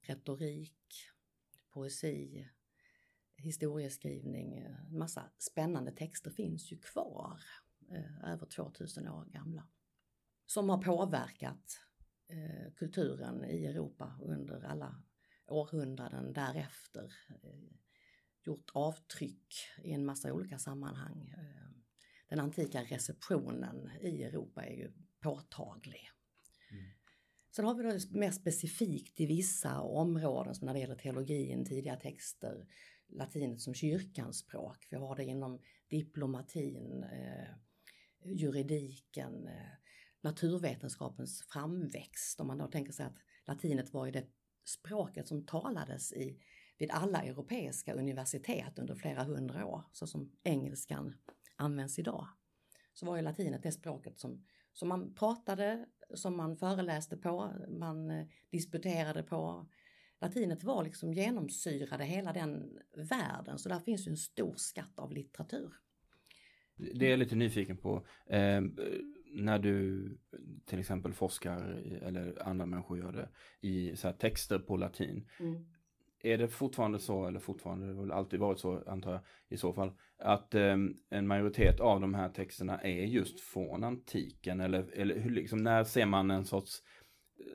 Retorik, 0.00 0.94
poesi, 1.70 2.48
historieskrivning, 3.36 4.56
en 4.56 4.98
massa 4.98 5.30
spännande 5.38 5.92
texter 5.92 6.30
finns 6.30 6.72
ju 6.72 6.78
kvar, 6.78 7.40
eh, 7.90 8.32
över 8.32 8.46
2000 8.46 9.08
år 9.08 9.24
gamla, 9.24 9.68
som 10.46 10.68
har 10.68 10.82
påverkat 10.82 11.80
eh, 12.28 12.72
kulturen 12.76 13.44
i 13.44 13.64
Europa 13.64 14.18
under 14.22 14.64
alla 14.64 15.02
århundraden 15.46 16.32
därefter. 16.32 17.12
Eh, 17.42 17.76
gjort 18.44 18.70
avtryck 18.74 19.54
i 19.82 19.92
en 19.92 20.04
massa 20.04 20.32
olika 20.32 20.58
sammanhang. 20.58 21.34
Eh, 21.38 21.70
den 22.28 22.40
antika 22.40 22.82
receptionen 22.82 23.90
i 24.00 24.22
Europa 24.22 24.64
är 24.64 24.74
ju 24.74 24.92
påtaglig. 25.20 26.10
Sen 27.56 27.64
har 27.64 27.74
vi 27.74 27.82
då 27.82 28.18
mer 28.18 28.30
specifikt 28.30 29.20
i 29.20 29.26
vissa 29.26 29.80
områden 29.80 30.54
som 30.54 30.66
när 30.66 30.74
det 30.74 30.80
gäller 30.80 30.94
teologin, 30.94 31.64
tidiga 31.64 31.96
texter, 31.96 32.66
latinet 33.08 33.60
som 33.60 33.74
kyrkans 33.74 34.38
språk. 34.38 34.86
Vi 34.90 34.96
har 34.96 35.16
det 35.16 35.24
inom 35.24 35.60
diplomatin, 35.88 37.02
eh, 37.02 37.48
juridiken, 38.24 39.46
eh, 39.46 39.72
naturvetenskapens 40.20 41.42
framväxt. 41.42 42.40
Om 42.40 42.46
man 42.46 42.58
då 42.58 42.66
tänker 42.66 42.92
sig 42.92 43.06
att 43.06 43.16
latinet 43.46 43.92
var 43.92 44.06
ju 44.06 44.12
det 44.12 44.26
språket 44.64 45.28
som 45.28 45.46
talades 45.46 46.12
i, 46.12 46.40
vid 46.78 46.90
alla 46.90 47.22
europeiska 47.22 47.94
universitet 47.94 48.78
under 48.78 48.94
flera 48.94 49.24
hundra 49.24 49.66
år, 49.66 49.84
så 49.92 50.06
som 50.06 50.32
engelskan 50.42 51.14
används 51.56 51.98
idag. 51.98 52.28
Så 52.94 53.06
var 53.06 53.16
ju 53.16 53.22
latinet 53.22 53.62
det 53.62 53.72
språket 53.72 54.18
som, 54.18 54.44
som 54.74 54.88
man 54.88 55.14
pratade, 55.14 55.86
som 56.14 56.36
man 56.36 56.56
föreläste 56.56 57.16
på, 57.16 57.52
man 57.68 58.10
eh, 58.10 58.26
disputerade 58.50 59.22
på, 59.22 59.66
latinet 60.20 60.64
var 60.64 60.84
liksom 60.84 61.12
genomsyrade 61.12 62.04
hela 62.04 62.32
den 62.32 62.78
världen 62.96 63.58
så 63.58 63.68
där 63.68 63.80
finns 63.80 64.06
ju 64.06 64.10
en 64.10 64.16
stor 64.16 64.54
skatt 64.56 64.98
av 64.98 65.12
litteratur. 65.12 65.72
Det 66.76 67.06
är 67.06 67.10
jag 67.10 67.18
lite 67.18 67.36
nyfiken 67.36 67.76
på. 67.76 68.06
Eh, 68.26 68.60
när 69.34 69.58
du 69.58 70.08
till 70.64 70.78
exempel 70.78 71.12
forskar 71.12 71.60
eller 72.02 72.48
andra 72.48 72.66
människor 72.66 72.98
gör 72.98 73.12
det 73.12 73.28
i 73.60 73.96
så 73.96 74.12
texter 74.12 74.58
på 74.58 74.76
latin. 74.76 75.28
Mm. 75.40 75.66
Är 76.24 76.38
det 76.38 76.48
fortfarande 76.48 76.98
så, 76.98 77.26
eller 77.26 77.40
fortfarande, 77.40 77.86
det 77.86 77.94
har 77.94 78.02
väl 78.02 78.12
alltid 78.12 78.40
varit 78.40 78.58
så 78.58 78.82
antar 78.86 79.12
jag 79.12 79.20
i 79.48 79.56
så 79.56 79.72
fall, 79.72 79.92
att 80.18 80.54
eh, 80.54 80.76
en 81.10 81.26
majoritet 81.26 81.80
av 81.80 82.00
de 82.00 82.14
här 82.14 82.28
texterna 82.28 82.80
är 82.80 83.04
just 83.04 83.40
från 83.40 83.84
antiken 83.84 84.60
eller, 84.60 84.90
eller 84.92 85.18
hur, 85.18 85.30
liksom, 85.30 85.62
när 85.62 85.84
ser 85.84 86.06
man 86.06 86.30
en 86.30 86.44
sorts 86.44 86.82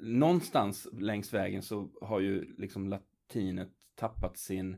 någonstans 0.02 0.88
längs 0.94 1.34
vägen 1.34 1.62
så 1.62 1.90
har 2.02 2.20
ju 2.20 2.56
liksom 2.58 2.88
latinet 2.88 3.70
tappat 3.96 4.38
sin 4.38 4.74
eh, 4.74 4.78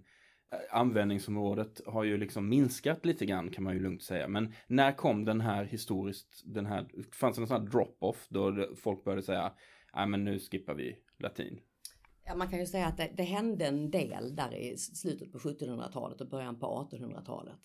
användningsområdet 0.71 1.81
har 1.85 2.03
ju 2.03 2.17
liksom 2.17 2.49
minskat 2.49 3.05
lite 3.05 3.25
grann 3.25 3.49
kan 3.49 3.63
man 3.63 3.73
ju 3.73 3.79
lugnt 3.79 4.03
säga. 4.03 4.27
Men 4.27 4.53
när 4.67 4.91
kom 4.91 5.25
den 5.25 5.41
här 5.41 5.63
historiskt, 5.63 6.41
den 6.45 6.65
här, 6.65 6.87
fanns 7.11 7.35
det 7.35 7.41
någon 7.41 7.47
sån 7.47 7.61
här 7.61 7.69
drop-off 7.71 8.27
då 8.29 8.75
folk 8.75 9.03
började 9.03 9.23
säga, 9.23 9.53
nej 9.95 10.07
men 10.07 10.23
nu 10.23 10.39
skippar 10.39 10.73
vi 10.73 10.97
latin? 11.19 11.59
Ja, 12.25 12.35
man 12.35 12.49
kan 12.49 12.59
ju 12.59 12.65
säga 12.65 12.87
att 12.87 12.97
det, 12.97 13.13
det 13.17 13.23
hände 13.23 13.65
en 13.65 13.91
del 13.91 14.35
där 14.35 14.53
i 14.53 14.77
slutet 14.77 15.31
på 15.31 15.37
1700-talet 15.37 16.21
och 16.21 16.29
början 16.29 16.59
på 16.59 16.89
1800-talet. 16.91 17.59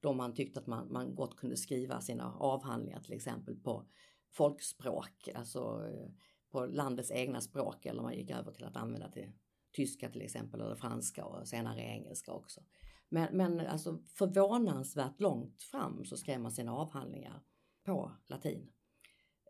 Då 0.00 0.12
man 0.12 0.34
tyckte 0.34 0.60
att 0.60 0.66
man, 0.66 0.92
man 0.92 1.14
gott 1.14 1.36
kunde 1.36 1.56
skriva 1.56 2.00
sina 2.00 2.34
avhandlingar 2.34 3.00
till 3.00 3.12
exempel 3.12 3.56
på 3.56 3.86
folkspråk, 4.32 5.28
alltså 5.34 5.88
eh, 5.92 6.10
på 6.50 6.66
landets 6.66 7.10
egna 7.10 7.40
språk 7.40 7.86
eller 7.86 8.02
man 8.02 8.14
gick 8.14 8.30
över 8.30 8.52
till 8.52 8.64
att 8.64 8.76
använda 8.76 9.10
till 9.10 9.32
tyska 9.72 10.10
till 10.10 10.22
exempel 10.22 10.60
eller 10.60 10.74
franska 10.74 11.24
och 11.24 11.48
senare 11.48 11.80
engelska 11.80 12.32
också. 12.32 12.60
Men, 13.08 13.36
men 13.36 13.60
alltså 13.60 13.98
förvånansvärt 14.06 15.20
långt 15.20 15.62
fram 15.62 16.04
så 16.04 16.16
skrev 16.16 16.40
man 16.40 16.52
sina 16.52 16.74
avhandlingar 16.74 17.42
på 17.84 18.12
latin. 18.26 18.72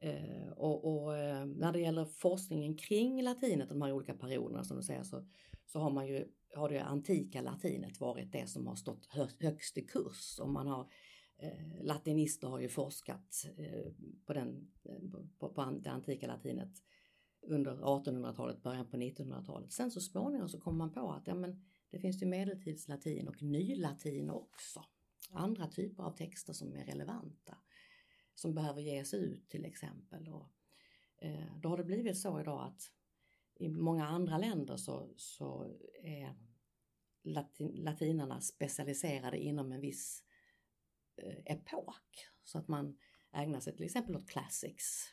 Eh, 0.01 0.53
och, 0.57 1.03
och 1.05 1.17
eh, 1.17 1.47
när 1.47 1.73
det 1.73 1.81
gäller 1.81 2.05
forskningen 2.05 2.77
kring 2.77 3.23
latinet, 3.23 3.69
de 3.69 3.83
här 3.83 3.93
olika 3.93 4.15
perioderna 4.15 4.65
som 4.65 4.77
du 4.77 4.83
säger, 4.83 5.03
så, 5.03 5.27
så 5.67 5.81
har 5.81 5.91
man 5.91 6.07
ju, 6.07 6.29
har 6.55 6.69
det 6.69 6.85
antika 6.85 7.43
latinet 7.43 8.01
varit 8.01 8.33
det 8.33 8.47
som 8.47 8.67
har 8.67 8.77
stått 8.77 9.07
hö, 9.07 9.27
högst 9.41 9.79
i 9.79 9.83
kurs 9.83 10.39
och 10.41 10.49
man 10.49 10.67
har 10.67 10.91
eh, 11.37 11.85
latinister 11.85 12.49
har 12.49 12.61
ju 12.61 12.69
forskat 12.69 13.47
eh, 13.57 13.93
på, 14.27 14.33
den, 14.33 14.71
eh, 14.85 15.11
på, 15.39 15.49
på 15.49 15.79
det 15.83 15.91
antika 15.91 16.27
latinet 16.27 16.83
under 17.43 17.77
1800-talet, 17.77 18.63
början 18.63 18.87
på 18.87 18.97
1900-talet. 18.97 19.73
Sen 19.73 19.91
så 19.91 20.01
småningom 20.01 20.49
så 20.49 20.61
kom 20.61 20.79
man 20.79 20.93
på 20.93 21.13
att 21.13 21.27
ja, 21.27 21.35
men 21.35 21.65
det 21.91 21.99
finns 21.99 22.23
ju 22.23 22.27
medeltidslatin 22.27 23.29
och 23.29 23.43
nylatin 23.43 24.31
också. 24.31 24.85
Andra 25.31 25.67
typer 25.67 26.03
av 26.03 26.17
texter 26.17 26.53
som 26.53 26.73
är 26.73 26.85
relevanta, 26.85 27.59
som 28.41 28.55
behöver 28.55 28.81
ges 28.81 29.15
ut 29.15 29.49
till 29.49 29.65
exempel. 29.65 30.29
Och, 30.29 30.49
eh, 31.17 31.57
då 31.61 31.69
har 31.69 31.77
det 31.77 31.85
blivit 31.85 32.19
så 32.19 32.41
idag 32.41 32.67
att 32.67 32.93
i 33.55 33.69
många 33.69 34.07
andra 34.07 34.39
länder 34.39 34.77
så, 34.77 35.13
så 35.17 35.77
är 36.03 36.35
latin, 37.23 37.73
latinarna 37.75 38.41
specialiserade 38.41 39.39
inom 39.39 39.73
en 39.73 39.81
viss 39.81 40.25
eh, 41.17 41.39
epok. 41.45 42.27
Så 42.45 42.59
att 42.59 42.69
man 42.69 42.99
ägnar 43.33 43.61
sig 43.61 43.77
till 43.77 43.85
exempel 43.85 44.17
åt 44.17 44.31
classics 44.31 45.05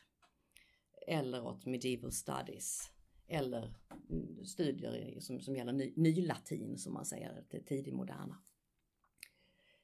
eller 1.06 1.46
åt 1.46 1.66
medieval 1.66 2.12
studies 2.12 2.92
eller 3.26 3.74
studier 4.44 5.20
som, 5.20 5.40
som 5.40 5.56
gäller 5.56 5.72
ny, 5.72 5.92
nylatin 5.96 6.78
som 6.78 6.92
man 6.92 7.06
säger, 7.06 7.44
det 7.50 7.60
tidigmoderna. 7.60 8.42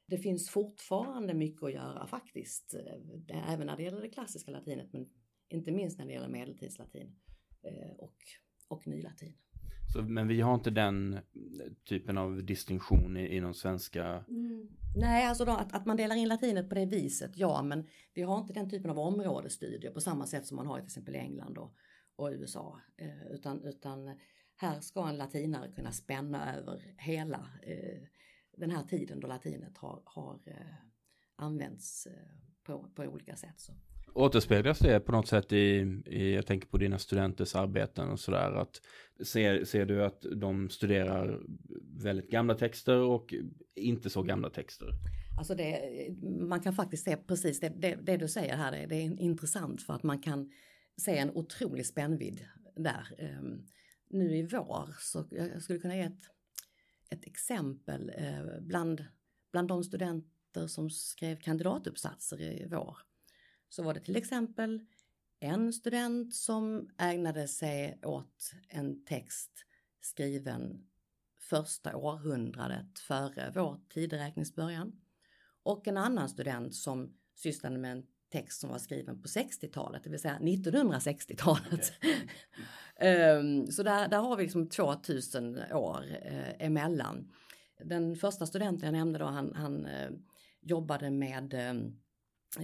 Det 0.07 0.19
finns 0.19 0.51
fortfarande 0.51 1.35
mycket 1.35 1.63
att 1.63 1.73
göra 1.73 2.07
faktiskt, 2.07 2.75
eh, 3.29 3.53
även 3.53 3.67
när 3.67 3.77
det 3.77 3.83
gäller 3.83 4.01
det 4.01 4.09
klassiska 4.09 4.51
latinet 4.51 4.93
men 4.93 5.07
inte 5.49 5.73
minst 5.73 5.99
när 5.99 6.07
det 6.07 6.13
gäller 6.13 6.29
medeltidslatin 6.29 7.17
eh, 7.63 7.91
och, 7.99 8.17
och 8.69 8.87
nylatin. 8.87 9.37
Så, 9.93 10.03
men 10.03 10.29
vi 10.29 10.41
har 10.41 10.55
inte 10.55 10.71
den 10.71 11.19
typen 11.89 12.19
av 12.19 12.45
distinktion 12.45 13.17
i, 13.17 13.37
inom 13.37 13.55
svenska? 13.55 14.25
Mm. 14.29 14.69
Nej, 14.97 15.27
alltså 15.27 15.45
då, 15.45 15.53
att, 15.53 15.75
att 15.75 15.87
man 15.87 15.97
delar 15.97 16.17
in 16.17 16.29
latinet 16.29 16.69
på 16.69 16.75
det 16.75 16.87
viset, 16.87 17.33
ja, 17.35 17.63
men 17.63 17.87
vi 18.15 18.23
har 18.23 18.39
inte 18.39 18.53
den 18.53 18.71
typen 18.71 18.91
av 18.91 18.99
områdesstudier 18.99 19.91
på 19.91 20.01
samma 20.01 20.27
sätt 20.27 20.47
som 20.47 20.57
man 20.57 20.67
har 20.67 20.79
i 20.79 20.81
till 20.81 20.87
exempel 20.87 21.15
England 21.15 21.59
och, 21.59 21.75
och 22.17 22.29
USA. 22.29 22.81
Eh, 22.97 23.33
utan, 23.33 23.65
utan 23.65 24.19
här 24.57 24.81
ska 24.81 25.09
en 25.09 25.17
latinare 25.17 25.73
kunna 25.73 25.93
spänna 25.93 26.55
över 26.57 26.95
hela 26.99 27.49
eh, 27.63 28.03
den 28.57 28.71
här 28.71 28.83
tiden 28.83 29.21
då 29.21 29.29
latinet 29.29 29.79
har, 29.79 30.03
har 30.05 30.41
eh, 30.47 30.55
använts 31.37 32.07
eh, 32.07 32.13
på, 32.65 32.89
på 32.95 33.03
olika 33.03 33.37
sätt. 33.37 33.61
Så. 33.61 33.73
Återspeglas 34.15 34.79
det 34.79 35.01
på 35.01 35.13
något 35.13 35.29
sätt 35.29 35.53
i, 35.53 36.03
i, 36.07 36.35
jag 36.35 36.47
tänker 36.47 36.69
på 36.69 36.79
dina 36.79 36.99
studenters 36.99 37.55
arbeten 37.55 38.09
och 38.09 38.21
sådär, 38.21 38.53
att 38.53 38.81
ser, 39.27 39.65
ser 39.65 39.87
du 39.87 40.05
att 40.05 40.27
de 40.37 40.71
studerar 40.71 41.41
väldigt 42.03 42.31
gamla 42.31 42.55
texter 42.55 42.99
och 42.99 43.35
inte 43.75 44.11
så 44.11 44.23
gamla 44.23 44.51
texter? 44.51 44.89
Alltså 45.39 45.55
det, 45.55 45.81
man 46.41 46.61
kan 46.61 46.73
faktiskt 46.73 47.05
se 47.05 47.17
precis 47.17 47.61
det, 47.61 47.69
det, 47.69 47.99
det 48.03 48.17
du 48.17 48.29
säger 48.29 48.57
här, 48.57 48.73
det, 48.73 48.87
det, 48.87 48.97
är 48.97 49.21
intressant 49.21 49.83
för 49.83 49.95
att 49.95 50.03
man 50.03 50.19
kan 50.19 50.51
se 50.97 51.19
en 51.19 51.31
otrolig 51.31 51.87
spännvidd 51.87 52.41
där. 52.77 53.07
Um, 53.39 53.67
nu 54.11 54.37
i 54.37 54.43
vår 54.43 54.95
så 55.01 55.25
jag 55.31 55.63
skulle 55.63 55.79
kunna 55.79 55.97
ge 55.97 56.03
ett, 56.03 56.23
ett 57.11 57.25
exempel 57.25 58.13
eh, 58.17 58.61
bland, 58.61 59.05
bland 59.53 59.69
de 59.69 59.85
studenter 59.85 60.67
som 60.67 60.91
skrev 60.91 61.37
kandidatuppsatser 61.37 62.41
i 62.41 62.67
vår 62.71 62.99
så 63.69 63.83
var 63.83 63.95
det 63.95 64.01
till 64.01 64.17
exempel 64.17 64.87
en 65.41 65.73
student 65.73 66.35
som 66.35 66.91
ägnade 66.99 67.49
sig 67.49 67.99
åt 68.03 68.53
en 68.69 69.05
text 69.05 69.51
skriven 70.01 70.87
första 71.41 71.97
århundradet 71.97 72.99
före 72.99 73.53
vår 73.55 73.81
tideräkningsbörjan. 73.89 74.93
Och 75.63 75.89
en 75.89 75.97
annan 75.97 76.29
student 76.29 76.75
som 76.75 77.17
sysslade 77.35 77.79
med 77.79 77.93
en 77.93 78.07
text 78.33 78.61
som 78.61 78.71
var 78.71 78.79
skriven 78.79 79.23
på 79.23 79.29
60-talet, 79.29 80.05
det 80.05 80.11
vill 80.11 80.21
säga 80.21 80.39
1960-talet 80.39 81.93
um, 83.01 83.67
så 83.67 83.83
där, 83.83 84.09
där 84.09 84.19
har 84.19 84.37
vi 84.37 84.43
liksom 84.43 84.69
2000 84.69 85.59
år 85.73 86.05
eh, 86.23 86.67
emellan. 86.67 87.33
Den 87.85 88.17
första 88.17 88.47
studenten 88.47 88.87
jag 88.87 88.99
nämnde 88.99 89.19
då, 89.19 89.25
han, 89.25 89.55
han 89.55 89.87
eh, 89.87 90.11
jobbade 90.61 91.11
med 91.11 91.55
eh, 91.55 91.71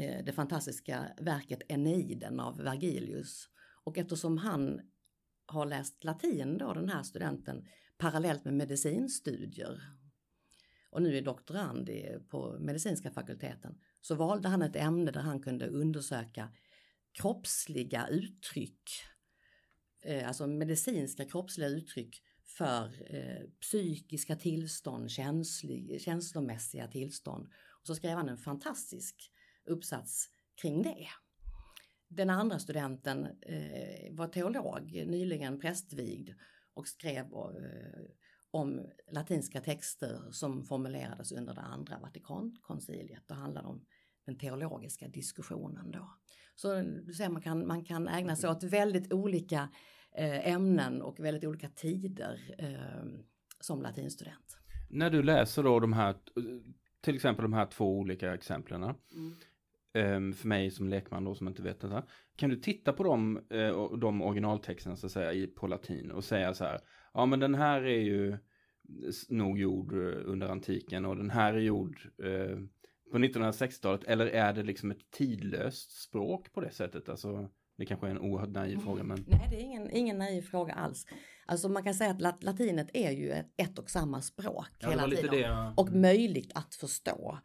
eh, 0.02 0.24
det 0.24 0.32
fantastiska 0.32 1.06
verket 1.20 1.62
Eneiden 1.68 2.40
av 2.40 2.56
Vergilius. 2.56 3.48
Och 3.84 3.98
eftersom 3.98 4.38
han 4.38 4.80
har 5.46 5.66
läst 5.66 6.04
latin 6.04 6.58
då, 6.58 6.74
den 6.74 6.88
här 6.88 7.02
studenten, 7.02 7.66
parallellt 7.98 8.44
med 8.44 8.54
medicinstudier 8.54 9.80
och 10.90 11.02
nu 11.02 11.18
är 11.18 11.22
doktorand 11.22 11.90
på 12.28 12.56
medicinska 12.60 13.10
fakulteten, 13.10 13.78
så 14.00 14.14
valde 14.14 14.48
han 14.48 14.62
ett 14.62 14.76
ämne 14.76 15.10
där 15.10 15.20
han 15.20 15.40
kunde 15.40 15.66
undersöka 15.66 16.48
kroppsliga 17.12 18.08
uttryck, 18.08 18.90
eh, 20.02 20.28
alltså 20.28 20.46
medicinska 20.46 21.24
kroppsliga 21.24 21.68
uttryck 21.68 22.22
för 22.44 23.14
eh, 23.14 23.48
psykiska 23.60 24.36
tillstånd, 24.36 25.10
känslig, 25.10 26.00
känslomässiga 26.00 26.88
tillstånd. 26.88 27.48
Och 27.80 27.86
så 27.86 27.94
skrev 27.94 28.16
han 28.16 28.28
en 28.28 28.38
fantastisk 28.38 29.32
uppsats 29.64 30.28
kring 30.62 30.82
det. 30.82 31.06
Den 32.08 32.30
andra 32.30 32.58
studenten 32.58 33.26
eh, 33.26 34.14
var 34.14 34.28
teolog, 34.28 35.04
nyligen 35.06 35.60
prästvigd 35.60 36.30
och 36.74 36.88
skrev 36.88 37.24
eh, 37.24 38.10
om 38.50 38.86
latinska 39.12 39.60
texter 39.60 40.32
som 40.32 40.64
formulerades 40.64 41.32
under 41.32 41.54
det 41.54 41.60
andra 41.60 41.98
Vatikankonciliet. 41.98 43.28
och 43.28 43.34
handlade 43.34 43.68
om 43.68 43.86
den 44.30 44.38
teologiska 44.38 45.08
diskussionen 45.08 45.90
då. 45.90 46.10
Så 46.54 46.82
du 47.06 47.12
ser, 47.12 47.28
man 47.28 47.42
kan, 47.42 47.66
man 47.66 47.84
kan 47.84 48.08
ägna 48.08 48.36
sig 48.36 48.50
åt 48.50 48.62
väldigt 48.62 49.12
olika 49.12 49.68
eh, 50.16 50.52
ämnen 50.52 51.02
och 51.02 51.20
väldigt 51.20 51.44
olika 51.44 51.68
tider 51.68 52.54
eh, 52.58 53.10
som 53.60 53.82
latinstudent. 53.82 54.58
När 54.90 55.10
du 55.10 55.22
läser 55.22 55.62
då 55.62 55.80
de 55.80 55.92
här, 55.92 56.14
till 57.00 57.14
exempel 57.14 57.42
de 57.42 57.52
här 57.52 57.66
två 57.66 57.98
olika 57.98 58.34
exemplen. 58.34 58.82
Mm. 58.82 58.96
Ehm, 59.94 60.32
för 60.32 60.48
mig 60.48 60.70
som 60.70 60.88
lekman 60.88 61.24
då 61.24 61.34
som 61.34 61.48
inte 61.48 61.62
vet 61.62 61.80
det. 61.80 62.02
Kan 62.36 62.50
du 62.50 62.56
titta 62.56 62.92
på 62.92 63.02
dem, 63.02 63.40
eh, 63.50 63.92
de 63.98 64.22
originaltexterna 64.22 64.96
så 64.96 65.06
att 65.06 65.12
säga 65.12 65.48
på 65.56 65.66
latin 65.66 66.10
och 66.10 66.24
säga 66.24 66.54
så 66.54 66.64
här. 66.64 66.80
Ja 67.14 67.26
men 67.26 67.40
den 67.40 67.54
här 67.54 67.82
är 67.82 68.00
ju 68.00 68.38
nog 69.28 69.58
gjord 69.58 69.92
under 70.24 70.48
antiken 70.48 71.04
och 71.04 71.16
den 71.16 71.30
här 71.30 71.54
är 71.54 71.60
gjord 71.60 72.10
på 73.10 73.18
1960-talet 73.18 74.04
eller 74.04 74.26
är 74.26 74.52
det 74.52 74.62
liksom 74.62 74.90
ett 74.90 75.10
tidlöst 75.10 76.02
språk 76.02 76.52
på 76.52 76.60
det 76.60 76.70
sättet? 76.70 77.08
Alltså, 77.08 77.48
det 77.78 77.86
kanske 77.86 78.06
är 78.06 78.10
en 78.10 78.18
oerhört 78.18 78.50
naiv 78.50 78.72
mm. 78.72 78.84
fråga 78.84 79.02
men... 79.02 79.24
Nej, 79.28 79.46
det 79.50 79.56
är 79.56 79.60
ingen, 79.60 79.90
ingen 79.90 80.18
naiv 80.18 80.42
fråga 80.42 80.72
alls. 80.72 81.06
Alltså 81.46 81.68
man 81.68 81.84
kan 81.84 81.94
säga 81.94 82.10
att 82.10 82.42
latinet 82.42 82.90
är 82.92 83.10
ju 83.10 83.30
ett, 83.56 83.78
och 83.78 83.90
samma 83.90 84.22
språk 84.22 84.68
ja, 84.80 84.90
hela 84.90 85.08
tiden. 85.08 85.30
Det, 85.30 85.72
Och 85.76 85.92
möjligt 85.92 86.52
att 86.54 86.74
förstå. 86.74 87.38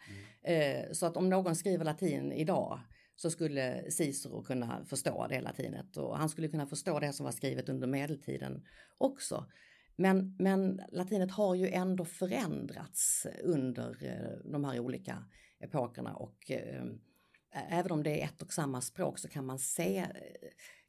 Mm. 0.44 0.86
Eh, 0.86 0.92
så 0.92 1.06
att 1.06 1.18
om 1.18 1.30
någon 1.30 1.56
skriver 1.56 1.86
latin 1.86 2.32
idag 2.32 2.80
så 3.16 3.30
skulle 3.32 3.92
Cicero 3.92 4.44
kunna 4.44 4.86
förstå 4.86 5.28
det 5.30 5.42
latinet 5.42 5.98
och 5.98 6.18
han 6.18 6.30
skulle 6.30 6.48
kunna 6.48 6.68
förstå 6.68 7.00
det 7.00 7.14
som 7.14 7.24
var 7.24 7.32
skrivet 7.32 7.70
under 7.70 7.88
medeltiden 7.88 8.64
också. 8.98 9.46
Men, 9.96 10.36
men 10.40 10.82
latinet 10.92 11.32
har 11.32 11.56
ju 11.56 11.70
ändå 11.70 12.06
förändrats 12.06 13.28
under 13.44 13.98
eh, 14.02 14.52
de 14.52 14.64
här 14.64 14.80
olika 14.80 15.24
epokerna 15.60 16.16
och 16.16 16.52
eh, 16.52 16.86
även 17.52 17.92
om 17.92 18.04
det 18.04 18.22
är 18.22 18.26
ett 18.26 18.42
och 18.42 18.54
samma 18.54 18.82
språk 18.82 19.20
så 19.20 19.30
kan 19.30 19.46
man 19.46 19.60
se 19.60 19.98
eh, 19.98 20.08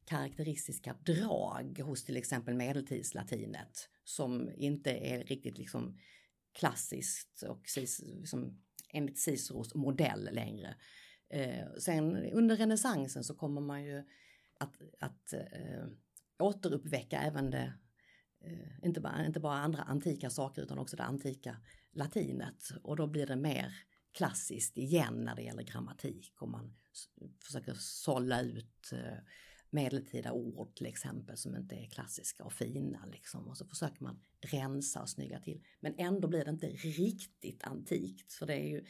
karaktäristiska 0.05 0.97
drag 1.07 1.79
hos 1.79 2.05
till 2.05 2.17
exempel 2.17 2.55
medeltidslatinet 2.55 3.89
som 4.05 4.51
inte 4.57 4.91
är 4.91 5.25
riktigt 5.25 5.59
liksom 5.59 5.99
klassiskt 6.53 7.43
och 7.43 7.63
liksom, 7.77 8.63
enligt 8.93 9.19
Ciceros 9.19 9.75
modell 9.75 10.29
längre. 10.33 10.75
Eh, 11.29 11.67
sen 11.79 12.17
under 12.17 12.57
renässansen 12.57 13.25
så 13.25 13.35
kommer 13.35 13.61
man 13.61 13.85
ju 13.85 13.99
att, 14.61 14.75
att 15.01 15.33
eh, 15.33 15.87
återuppväcka 16.39 17.21
även 17.21 17.51
det, 17.51 17.73
eh, 18.45 18.85
inte, 18.85 19.01
bara, 19.01 19.27
inte 19.27 19.41
bara 19.41 19.59
andra 19.59 19.83
antika 19.83 20.31
saker 20.31 20.63
utan 20.63 20.79
också 20.79 20.97
det 20.97 21.03
antika 21.03 21.57
latinet 21.93 22.69
och 22.83 22.97
då 22.97 23.07
blir 23.07 23.27
det 23.27 23.37
mer 23.37 23.73
klassiskt 24.17 24.79
igen 24.79 25.15
när 25.15 25.37
det 25.37 25.43
gäller 25.43 25.63
grammatik 25.63 26.33
och 26.41 26.49
man 26.49 26.77
försöker 27.43 27.75
sålla 27.79 28.43
ut 28.43 28.93
eh, 28.93 29.19
medeltida 29.71 30.33
ord 30.33 30.77
till 30.77 30.87
exempel 30.87 31.37
som 31.37 31.57
inte 31.57 31.75
är 31.75 31.87
klassiska 31.87 32.45
och 32.45 32.53
fina 32.53 33.07
liksom 33.07 33.49
och 33.49 33.57
så 33.57 33.67
försöker 33.67 34.03
man 34.03 34.21
rensa 34.41 35.03
och 35.03 35.09
snygga 35.09 35.41
till. 35.41 35.65
Men 35.81 35.95
ändå 35.99 36.29
blir 36.29 36.45
det 36.45 36.51
inte 36.51 36.67
riktigt 36.69 37.65
antikt 37.65 38.33
för 38.33 38.47
det 38.47 38.55
är 38.55 38.69
ju, 38.69 38.85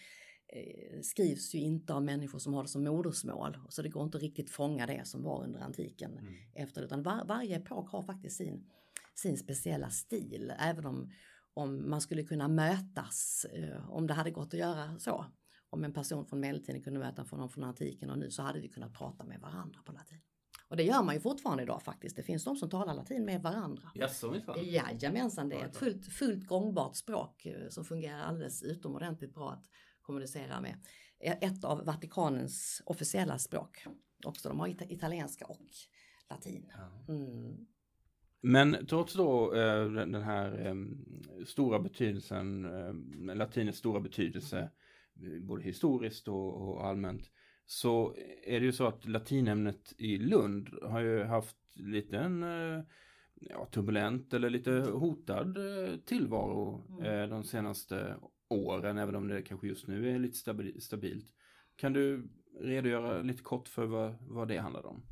eh, 0.46 1.00
skrivs 1.00 1.54
ju 1.54 1.58
inte 1.58 1.94
av 1.94 2.04
människor 2.04 2.38
som 2.38 2.54
har 2.54 2.62
det 2.62 2.68
som 2.68 2.84
modersmål 2.84 3.58
så 3.68 3.82
det 3.82 3.88
går 3.88 4.04
inte 4.04 4.18
riktigt 4.18 4.50
fånga 4.50 4.86
det 4.86 5.06
som 5.06 5.22
var 5.22 5.44
under 5.44 5.60
antiken 5.60 6.18
mm. 6.18 6.34
efter 6.54 6.82
utan 6.82 7.02
var, 7.02 7.24
varje 7.24 7.56
epok 7.56 7.90
har 7.90 8.02
faktiskt 8.02 8.36
sin, 8.36 8.70
sin 9.14 9.36
speciella 9.36 9.90
stil 9.90 10.52
även 10.58 10.86
om 10.86 11.12
om 11.56 11.90
man 11.90 12.00
skulle 12.00 12.22
kunna 12.22 12.48
mötas, 12.48 13.46
eh, 13.52 13.90
om 13.90 14.06
det 14.06 14.14
hade 14.14 14.30
gått 14.30 14.54
att 14.54 14.60
göra 14.60 14.98
så. 14.98 15.26
Om 15.70 15.84
en 15.84 15.92
person 15.92 16.26
från 16.26 16.40
medeltiden 16.40 16.82
kunde 16.82 17.00
möta 17.00 17.24
någon 17.32 17.50
från 17.50 17.64
antiken 17.64 18.10
och 18.10 18.18
nu 18.18 18.30
så 18.30 18.42
hade 18.42 18.60
vi 18.60 18.68
kunnat 18.68 18.94
prata 18.94 19.24
med 19.24 19.40
varandra 19.40 19.80
på 19.84 19.92
latin. 19.92 20.20
Och 20.68 20.76
det 20.76 20.82
gör 20.82 21.02
man 21.02 21.14
ju 21.14 21.20
fortfarande 21.20 21.62
idag 21.62 21.82
faktiskt. 21.82 22.16
Det 22.16 22.22
finns 22.22 22.44
de 22.44 22.56
som 22.56 22.70
talar 22.70 22.94
latin 22.94 23.24
med 23.24 23.42
varandra. 23.42 23.90
Jaså 23.94 24.30
minsann? 24.30 24.64
Jajamensan, 24.64 25.48
det 25.48 25.56
är 25.56 25.66
ett 25.66 25.76
fullt, 25.76 26.06
fullt 26.06 26.46
gångbart 26.46 26.96
språk 26.96 27.46
eh, 27.46 27.68
som 27.68 27.84
fungerar 27.84 28.20
alldeles 28.20 28.62
utomordentligt 28.62 29.34
bra 29.34 29.52
att 29.52 29.64
kommunicera 30.02 30.60
med. 30.60 30.76
Ett 31.20 31.64
av 31.64 31.84
Vatikanens 31.84 32.82
officiella 32.86 33.38
språk 33.38 33.86
också. 34.24 34.48
De 34.48 34.60
har 34.60 34.92
italienska 34.92 35.46
och 35.46 35.66
latin. 36.30 36.72
Mm. 37.08 37.66
Men 38.48 38.86
trots 38.86 39.14
då 39.14 39.54
eh, 39.54 39.90
den 39.90 40.14
här 40.14 40.66
eh, 40.66 40.74
stora 41.46 41.78
betydelsen, 41.78 42.64
eh, 42.64 43.34
latinets 43.36 43.78
stora 43.78 44.00
betydelse, 44.00 44.70
både 45.40 45.62
historiskt 45.62 46.28
och, 46.28 46.86
allmänt, 46.86 47.30
så 47.64 48.14
är 48.42 48.60
det 48.60 48.66
ju 48.66 48.72
så 48.72 48.86
att 48.86 49.06
latinämnet 49.06 49.92
i 49.98 50.18
Lund 50.18 50.68
har 50.82 51.00
ju 51.00 51.22
haft 51.22 51.56
lite 51.74 52.18
en 52.18 52.42
eh, 52.42 52.84
ja, 53.34 53.66
turbulent 53.66 54.34
eller 54.34 54.50
lite 54.50 54.70
hotad 54.72 55.56
eh, 55.56 55.96
tillvaro 55.96 56.86
mm. 56.88 57.04
Eh, 57.04 57.28
de 57.28 57.44
senaste 57.44 58.16
åren, 58.48 58.98
även 58.98 59.14
om 59.16 59.28
det 59.28 59.42
kanske 59.42 59.66
just 59.66 59.86
nu 59.86 60.10
är 60.14 60.18
lite 60.18 60.80
stabilt. 60.80 61.26
Kan 61.76 61.92
du 61.92 62.28
redogöra 62.60 63.22
lite 63.22 63.42
kort 63.42 63.68
för 63.68 63.86
vad, 63.86 64.14
vad 64.20 64.48
det 64.48 64.58
handlar 64.58 64.86
om? 64.86 65.02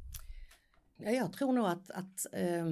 Ja, 0.97 1.11
jag 1.11 1.33
tror 1.33 1.53
nog 1.53 1.67
att, 1.67 1.91
att 1.91 2.27
eh 2.33 2.67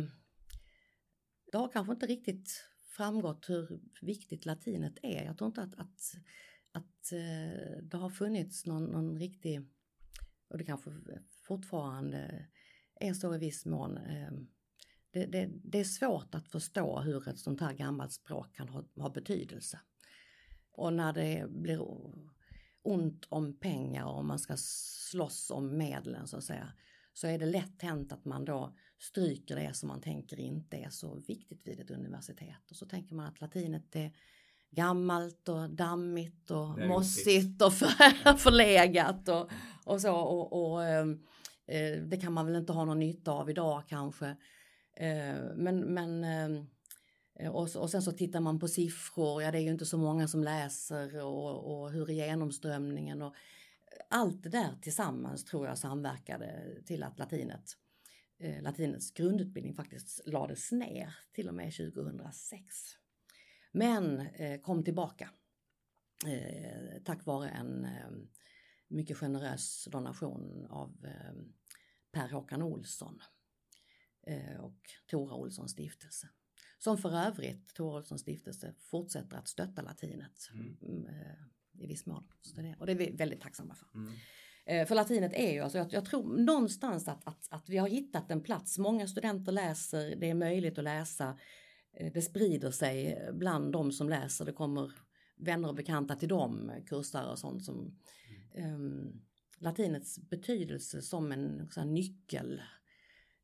det 1.52 1.58
har 1.58 1.68
kanske 1.68 1.92
inte 1.92 2.06
riktigt 2.06 2.64
framgått 2.82 3.50
hur 3.50 3.80
viktigt 4.00 4.46
latinet 4.46 4.98
är. 5.02 5.24
Jag 5.24 5.38
tror 5.38 5.48
inte 5.48 5.62
att, 5.62 5.74
att, 5.74 6.14
att 6.72 7.12
eh, 7.12 7.82
det 7.82 7.96
har 7.96 8.10
funnits 8.10 8.66
någon, 8.66 8.84
någon 8.84 9.18
riktig, 9.18 9.60
och 10.48 10.58
det 10.58 10.64
kanske 10.64 10.90
fortfarande 11.46 12.46
är 13.00 13.14
så 13.14 13.34
i 13.34 13.38
viss 13.38 13.66
mån, 13.66 13.96
ehm, 13.96 14.48
det, 15.10 15.26
det, 15.26 15.50
det, 15.64 15.80
är 15.80 15.84
svårt 15.84 16.34
att 16.34 16.48
förstå 16.48 17.00
hur 17.00 17.28
ett 17.28 17.38
sånt 17.38 17.60
här 17.60 17.72
gammalt 17.72 18.12
språk 18.12 18.56
kan 18.56 18.68
ha, 18.68 18.84
ha 18.96 19.10
betydelse. 19.10 19.80
Och 20.70 20.92
när 20.92 21.12
det 21.12 21.46
blir 21.50 21.80
ont 22.82 23.26
om 23.28 23.58
pengar 23.58 24.04
och 24.04 24.24
man 24.24 24.38
ska 24.38 24.54
slåss 24.56 25.50
om 25.50 25.76
medlen 25.78 26.26
så 26.26 26.36
att 26.36 26.44
säga, 26.44 26.72
så 27.12 27.26
är 27.26 27.38
det 27.38 27.46
lätt 27.46 27.82
hänt 27.82 28.12
att 28.12 28.24
man 28.24 28.44
då 28.44 28.74
stryker 28.98 29.56
det 29.56 29.76
som 29.76 29.88
man 29.88 30.00
tänker 30.00 30.40
inte 30.40 30.76
är 30.76 30.90
så 30.90 31.14
viktigt 31.14 31.60
vid 31.64 31.80
ett 31.80 31.90
universitet. 31.90 32.70
Och 32.70 32.76
så 32.76 32.86
tänker 32.86 33.14
man 33.14 33.26
att 33.26 33.40
latinet 33.40 33.96
är 33.96 34.12
gammalt 34.70 35.48
och 35.48 35.70
dammigt 35.70 36.50
och 36.50 36.78
mossigt 36.78 37.62
och 37.62 37.74
för, 37.74 38.36
förlegat 38.36 39.28
och, 39.28 39.50
och 39.84 40.00
så. 40.00 40.14
Och, 40.14 40.72
och 40.72 40.84
ehm, 40.84 41.22
eh, 41.66 42.02
det 42.02 42.16
kan 42.16 42.32
man 42.32 42.46
väl 42.46 42.56
inte 42.56 42.72
ha 42.72 42.84
någon 42.84 42.98
nytta 42.98 43.32
av 43.32 43.50
idag 43.50 43.82
kanske. 43.88 44.36
Eh, 44.96 45.34
men, 45.56 45.80
men 45.80 46.24
eh, 46.24 47.50
och, 47.50 47.76
och, 47.76 47.90
sen 47.90 48.02
så 48.02 48.12
tittar 48.12 48.40
man 48.40 48.58
på 48.58 48.68
siffror, 48.68 49.42
ja 49.42 49.50
det 49.50 49.58
är 49.58 49.62
ju 49.62 49.70
inte 49.70 49.86
så 49.86 49.98
många 49.98 50.28
som 50.28 50.44
läser 50.44 51.24
och, 51.24 51.82
och 51.82 51.90
hur 51.90 52.10
är 52.10 52.14
genomströmningen 52.14 53.22
och 53.22 53.34
allt 54.10 54.42
det 54.42 54.48
där 54.48 54.76
tillsammans 54.82 55.44
tror 55.44 55.66
jag 55.66 55.78
samverkade 55.78 56.76
till 56.86 57.02
att 57.02 57.18
latinet 57.18 57.76
eh, 58.38 58.62
latinets 58.62 59.10
grundutbildning 59.10 59.74
faktiskt 59.74 60.20
lades 60.26 60.72
ner 60.72 61.14
till 61.32 61.48
och 61.48 61.54
med 61.54 61.72
2006. 61.76 62.76
Men 63.72 64.20
eh, 64.20 64.60
kom 64.60 64.84
tillbaka 64.84 65.30
eh, 66.26 67.02
tack 67.04 67.26
vare 67.26 67.48
en 67.48 67.84
eh, 67.84 68.10
mycket 68.88 69.16
generös 69.16 69.88
donation 69.90 70.66
av 70.70 71.04
eh, 71.04 71.32
Per 72.12 72.28
Håkan 72.28 72.62
Olsson 72.62 73.20
eh, 74.26 74.60
och 74.60 74.80
Tora 75.06 75.34
Olssons 75.34 75.72
stiftelse. 75.72 76.28
Som 76.78 76.98
för 76.98 77.16
övrigt, 77.16 77.74
Tora 77.74 77.96
Olssons 77.96 78.20
stiftelse, 78.20 78.74
fortsätter 78.78 79.36
att 79.36 79.48
stötta 79.48 79.82
latinet 79.82 80.50
mm. 80.54 81.06
I 81.82 81.86
viss 81.86 82.06
mån. 82.06 82.24
Så 82.40 82.60
det, 82.60 82.74
och 82.78 82.86
det 82.86 82.92
är 82.92 82.96
vi 82.96 83.10
väldigt 83.10 83.40
tacksamma 83.40 83.74
för. 83.74 83.88
Mm. 83.94 84.12
Eh, 84.66 84.86
för 84.86 84.94
latinet 84.94 85.32
är 85.34 85.52
ju, 85.52 85.60
alltså, 85.60 85.78
jag, 85.78 85.92
jag 85.92 86.04
tror 86.04 86.38
någonstans 86.38 87.08
att, 87.08 87.28
att, 87.28 87.46
att 87.50 87.68
vi 87.68 87.76
har 87.76 87.88
hittat 87.88 88.30
en 88.30 88.42
plats. 88.42 88.78
Många 88.78 89.06
studenter 89.06 89.52
läser, 89.52 90.16
det 90.16 90.30
är 90.30 90.34
möjligt 90.34 90.78
att 90.78 90.84
läsa. 90.84 91.38
Eh, 91.96 92.12
det 92.12 92.22
sprider 92.22 92.70
sig 92.70 93.28
bland 93.32 93.72
de 93.72 93.92
som 93.92 94.08
läser. 94.08 94.44
Det 94.44 94.52
kommer 94.52 94.92
vänner 95.36 95.68
och 95.68 95.74
bekanta 95.74 96.16
till 96.16 96.28
dem, 96.28 96.72
kursare 96.86 97.30
och 97.30 97.38
sånt 97.38 97.64
som 97.64 97.98
mm. 98.54 98.74
um, 98.74 99.22
latinets 99.58 100.18
betydelse 100.18 101.02
som 101.02 101.32
en 101.32 101.68
sån 101.70 101.94
nyckel 101.94 102.62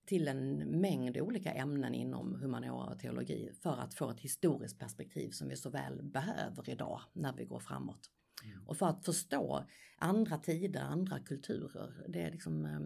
till 0.06 0.28
en 0.28 0.56
mängd 0.80 1.16
olika 1.16 1.52
ämnen 1.52 1.94
inom 1.94 2.34
humaniora 2.34 2.92
och 2.92 2.98
teologi 2.98 3.52
för 3.62 3.76
att 3.76 3.94
få 3.94 4.10
ett 4.10 4.20
historiskt 4.20 4.78
perspektiv 4.78 5.30
som 5.30 5.48
vi 5.48 5.56
så 5.56 5.70
väl 5.70 6.02
behöver 6.02 6.70
idag 6.70 7.00
när 7.12 7.32
vi 7.32 7.44
går 7.44 7.60
framåt. 7.60 8.10
Mm. 8.44 8.66
Och 8.66 8.76
för 8.76 8.86
att 8.86 9.04
förstå 9.04 9.64
andra 9.96 10.38
tider, 10.38 10.80
andra 10.80 11.20
kulturer. 11.20 12.04
Det 12.08 12.22
är 12.22 12.30
liksom, 12.30 12.64
eh, 12.64 12.80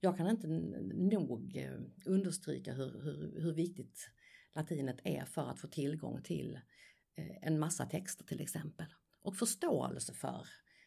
jag 0.00 0.16
kan 0.16 0.30
inte 0.30 0.48
nog 0.94 1.56
eh, 1.56 1.80
understryka 2.06 2.72
hur, 2.72 3.02
hur, 3.02 3.40
hur 3.40 3.52
viktigt 3.52 4.10
latinet 4.54 5.00
är 5.04 5.24
för 5.24 5.50
att 5.50 5.60
få 5.60 5.68
tillgång 5.68 6.22
till 6.22 6.58
eh, 7.14 7.36
en 7.42 7.58
massa 7.58 7.86
texter 7.86 8.24
till 8.24 8.40
exempel. 8.40 8.86
Och 9.22 9.36
förståelse 9.36 10.14
för 10.14 10.46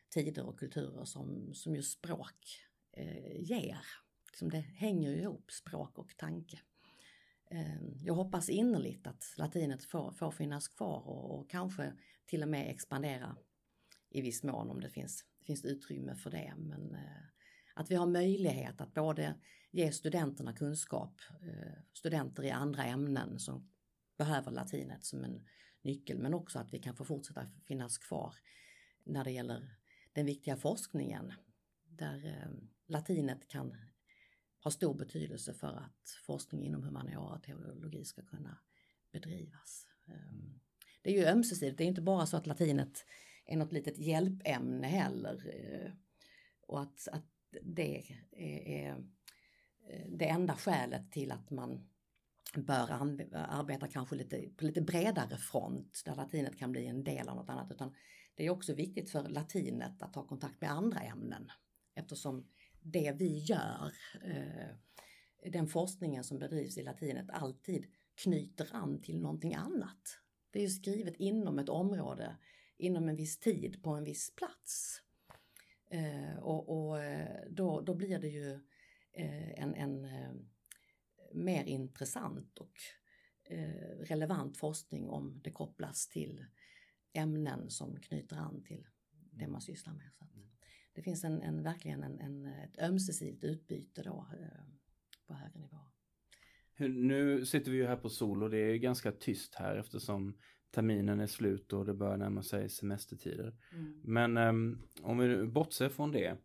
tider 0.10 0.45
och 0.45 0.60
kulturer 0.60 1.05
som, 1.05 1.53
som 1.53 1.75
just 1.75 1.97
språk 1.97 2.60
eh, 2.91 3.41
ger. 3.41 3.86
Liksom 4.27 4.49
det 4.49 4.60
hänger 4.60 5.10
ju 5.10 5.21
ihop, 5.21 5.51
språk 5.51 5.97
och 5.97 6.17
tanke. 6.17 6.60
Eh, 7.51 7.84
jag 8.03 8.13
hoppas 8.13 8.49
innerligt 8.49 9.08
att 9.08 9.34
latinet 9.38 9.84
får, 9.84 10.12
får 10.12 10.31
finnas 10.31 10.67
kvar 10.67 11.08
och, 11.08 11.39
och, 11.39 11.49
kanske 11.49 11.93
till 12.25 12.43
och 12.43 12.49
med 12.49 12.69
expandera 12.69 13.36
i 14.15 14.21
viss 14.21 14.43
mån 14.43 14.69
om 14.69 14.82
det 14.82 14.89
finns, 14.89 15.25
finns 15.41 15.65
utrymme 15.65 16.15
för 16.15 16.32
det. 16.32 16.54
Men 16.58 16.95
eh, 16.95 17.23
att 17.75 17.91
vi 17.91 17.95
har 17.95 18.08
möjlighet 18.08 18.82
att 18.82 18.93
både 18.93 19.36
ge 19.71 19.91
studenterna 19.91 20.54
kunskap, 20.54 21.21
eh, 21.41 21.82
studenter 21.93 22.43
i 22.43 22.51
andra 22.51 22.84
ämnen 22.84 23.39
som 23.39 23.71
behöver 24.17 24.51
latinet 24.51 25.06
som 25.06 25.23
en 25.23 25.45
nyckel, 25.82 26.17
men 26.17 26.34
också 26.34 26.60
att 26.60 26.73
vi 26.73 26.80
kan 26.80 26.95
få 26.95 27.06
fortsätta 27.06 27.47
finnas 27.65 27.97
kvar 27.97 28.36
när 29.04 29.23
det 29.23 29.32
gäller 29.32 29.78
den 30.13 30.25
viktiga 30.25 30.58
forskningen 30.58 31.34
där 31.84 32.25
eh, 32.25 32.51
latinet 32.88 33.47
kan 33.47 33.75
ha 34.63 34.71
stor 34.71 34.93
betydelse 34.93 35.54
för 35.54 35.67
att 35.67 36.17
forskning 36.25 36.65
inom 36.65 36.84
humaniora 36.84 37.36
och 37.36 37.43
teologi 37.43 38.06
ska 38.06 38.21
kunna 38.21 38.58
bedrivas. 39.12 39.88
Ehm, 40.08 40.60
det 41.01 41.10
är 41.10 41.13
ju 41.13 41.25
ömsesidigt, 41.25 41.78
det 41.78 41.84
är 41.84 41.88
inte 41.88 42.01
bara 42.01 42.25
så 42.25 42.38
att 42.38 42.47
latinet 42.47 43.06
är 43.45 43.58
något 43.58 43.71
litet 43.71 43.97
hjälpämne 43.97 44.88
heller. 44.88 45.53
Eh, 45.55 45.91
och 46.62 46.81
att, 46.81 47.08
att 47.12 47.25
det 47.62 48.03
är, 48.31 48.89
eh, 48.89 48.95
det 50.08 50.27
enda 50.27 50.55
skälet 50.55 51.12
till 51.12 51.31
att 51.31 51.51
man 51.51 51.89
bör 52.55 52.91
arbeta 53.34 53.88
kanske 53.88 54.15
lite, 54.15 54.49
på 54.58 54.65
lite 54.65 54.81
bredare 54.81 55.38
front 55.38 56.01
där 56.05 56.15
latinet 56.15 56.58
kan 56.58 56.71
bli 56.71 56.88
en 56.88 57.03
del 57.03 57.29
av 57.29 57.36
något 57.36 57.49
annat. 57.49 57.71
Utan 57.71 57.95
det 58.36 58.45
är 58.45 58.49
också 58.49 58.73
viktigt 58.73 59.10
för 59.10 59.29
latinet 59.29 60.01
att 60.01 60.15
ha 60.15 60.27
kontakt 60.27 60.62
med 60.62 60.71
andra 60.71 60.99
ämnen 60.99 61.51
eftersom 61.95 62.47
det 62.81 63.12
vi 63.12 63.38
gör, 63.38 63.93
eh, 64.23 64.75
den 65.51 65.67
forskningen 65.67 66.23
som 66.23 66.39
bedrivs 66.39 66.77
i 66.77 66.84
latinet 66.84 67.29
alltid 67.29 67.86
knyter 68.23 68.69
an 68.71 69.01
till 69.01 69.21
någonting 69.21 69.55
annat. 69.55 70.19
Det 70.51 70.60
är 70.60 70.63
ju 70.63 70.69
skrivet 70.69 71.15
inom 71.15 71.60
ett 71.60 71.69
område, 71.69 72.38
inom 72.78 73.10
en 73.10 73.16
viss 73.16 73.40
tid, 73.40 73.84
på 73.84 73.90
en 73.90 74.04
viss 74.04 74.36
plats. 74.36 75.02
Eh, 75.90 76.38
och, 76.40 76.88
och 76.88 77.04
eh, 77.04 77.46
då, 77.50 77.82
då 77.82 77.96
blir 77.96 78.20
det 78.20 78.28
ju 78.28 78.52
eh, 79.12 79.64
en, 79.64 79.76
en 79.76 80.06
eh, 80.06 80.34
mer 81.34 81.64
intressant 81.64 82.60
och 82.60 82.74
relevant 84.00 84.58
forskning 84.58 85.10
om 85.10 85.42
det 85.44 85.52
kopplas 85.52 86.08
till 86.08 86.46
ämnen 87.14 87.70
som 87.70 88.00
knyter 88.00 88.38
an 88.38 88.64
till 88.64 88.88
det 89.32 89.48
man 89.48 89.62
sysslar 89.62 89.94
med. 89.94 90.12
Så 90.18 90.26
det 90.94 91.02
finns 91.02 91.24
en, 91.24 91.42
en 91.42 91.64
verkligen 91.64 92.04
en, 92.04 92.20
en, 92.20 92.46
ett 92.46 92.80
ömsesidigt 92.80 93.44
utbyte 93.44 94.04
då 94.04 94.28
eh, 94.40 94.64
på 95.28 95.34
högre 95.34 95.60
nivå. 95.60 95.85
Nu 96.78 97.46
sitter 97.46 97.72
vi 97.72 97.78
ju 97.78 97.86
här 97.86 97.96
på 97.96 98.10
sol 98.10 98.44
och 98.44 98.50
det 98.50 98.58
är 98.58 98.78
ganska 98.78 99.12
tyst 99.12 99.56
här 99.56 99.76
eftersom 99.76 100.38
terminen 100.72 101.20
är 101.20 101.28
slut 101.28 101.74
och 101.74 101.86
det 101.86 101.94
börjar 101.94 102.18
närma 102.18 102.44
sig 102.44 102.70
semestertider. 102.70 103.56
Mm. 103.74 104.02
Men 104.04 104.38
um, 104.38 104.82
om 105.02 105.18
vi 105.18 105.46
bortser 105.46 105.90
från 105.90 106.12
det 106.12 106.38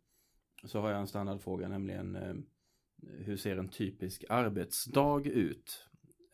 så 0.64 0.80
har 0.80 0.90
jag 0.90 1.00
en 1.00 1.06
standardfråga 1.06 1.68
nämligen 1.68 2.16
um, 2.16 2.46
hur 3.02 3.36
ser 3.36 3.56
en 3.56 3.68
typisk 3.68 4.24
arbetsdag 4.28 5.22
ut? 5.26 5.88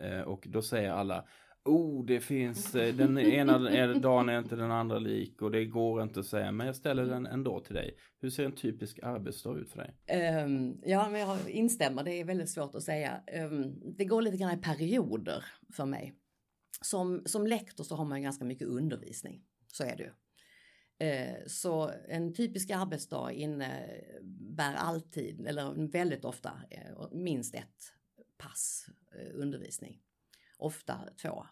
Uh, 0.04 0.20
och 0.20 0.46
då 0.48 0.62
säger 0.62 0.90
alla 0.90 1.24
Oh, 1.66 2.04
det 2.04 2.20
finns, 2.20 2.74
eh, 2.74 2.94
den 2.94 3.18
ena 3.18 3.58
dagen 3.98 4.28
är 4.28 4.38
inte 4.38 4.56
den 4.56 4.70
andra 4.70 4.98
lik 4.98 5.42
och 5.42 5.50
det 5.50 5.64
går 5.64 6.02
inte 6.02 6.20
att 6.20 6.26
säga. 6.26 6.52
Men 6.52 6.66
jag 6.66 6.76
ställer 6.76 7.06
den 7.06 7.26
ändå 7.26 7.60
till 7.60 7.74
dig. 7.74 7.96
Hur 8.20 8.30
ser 8.30 8.44
en 8.44 8.52
typisk 8.52 8.98
arbetsdag 9.02 9.58
ut 9.58 9.70
för 9.70 9.78
dig? 9.78 9.94
Um, 10.44 10.80
ja, 10.84 11.08
men 11.10 11.20
jag 11.20 11.50
instämmer. 11.50 12.04
Det 12.04 12.20
är 12.20 12.24
väldigt 12.24 12.50
svårt 12.50 12.74
att 12.74 12.82
säga. 12.82 13.20
Um, 13.50 13.80
det 13.96 14.04
går 14.04 14.22
lite 14.22 14.36
grann 14.36 14.58
i 14.58 14.62
perioder 14.62 15.44
för 15.72 15.86
mig. 15.86 16.14
Som, 16.80 17.22
som 17.26 17.46
lektor 17.46 17.84
så 17.84 17.94
har 17.94 18.04
man 18.04 18.22
ganska 18.22 18.44
mycket 18.44 18.68
undervisning. 18.68 19.42
Så 19.66 19.84
är 19.84 19.96
det 19.96 20.02
ju. 20.02 20.10
Uh, 21.02 21.46
så 21.46 21.90
en 22.08 22.34
typisk 22.34 22.70
arbetsdag 22.70 23.32
innebär 23.32 24.74
alltid, 24.74 25.46
eller 25.46 25.88
väldigt 25.92 26.24
ofta, 26.24 26.50
uh, 26.50 27.08
minst 27.12 27.54
ett 27.54 27.92
pass 28.38 28.86
uh, 29.14 29.40
undervisning 29.42 30.00
ofta 30.56 31.08
två. 31.22 31.46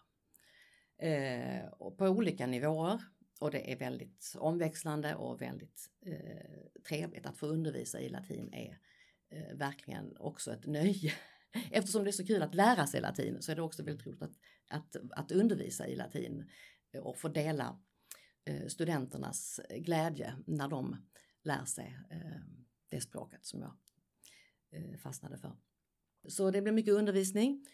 Eh, 0.97 1.69
på 1.97 2.05
olika 2.05 2.47
nivåer 2.47 3.01
och 3.39 3.51
det 3.51 3.71
är 3.71 3.77
väldigt 3.77 4.35
omväxlande 4.37 5.15
och 5.15 5.41
väldigt 5.41 5.89
eh, 6.05 6.81
trevligt 6.87 7.25
att 7.25 7.37
få 7.37 7.47
undervisa 7.47 7.99
i 7.99 8.09
latin 8.09 8.53
är 8.53 8.79
eh, 9.29 9.55
verkligen 9.55 10.17
också 10.17 10.53
ett 10.53 10.65
nöje. 10.65 11.13
Eftersom 11.71 12.03
det 12.03 12.09
är 12.09 12.11
så 12.11 12.25
kul 12.25 12.41
att 12.41 12.55
lära 12.55 12.87
sig 12.87 13.01
latin 13.01 13.41
så 13.41 13.51
är 13.51 13.55
det 13.55 13.61
också 13.61 13.83
väldigt 13.83 14.07
roligt 14.07 14.21
att, 14.21 14.35
att, 14.67 14.95
att 15.11 15.31
undervisa 15.31 15.87
i 15.87 15.95
latin 15.95 16.49
eh, 16.91 17.01
och 17.01 17.17
få 17.17 17.27
dela 17.27 17.79
eh, 18.45 18.67
studenternas 18.67 19.59
glädje 19.69 20.35
när 20.47 20.67
de 20.67 21.05
lär 21.43 21.65
sig 21.65 21.99
eh, 22.11 22.41
det 22.89 23.01
språket 23.01 23.45
som 23.45 23.61
jag 23.61 23.77
fastnade 24.99 25.37
för. 25.37 25.57
Så 26.27 26.51
det 26.51 26.61
blir 26.61 26.73
mycket 26.73 26.93
undervisning. 26.93 27.65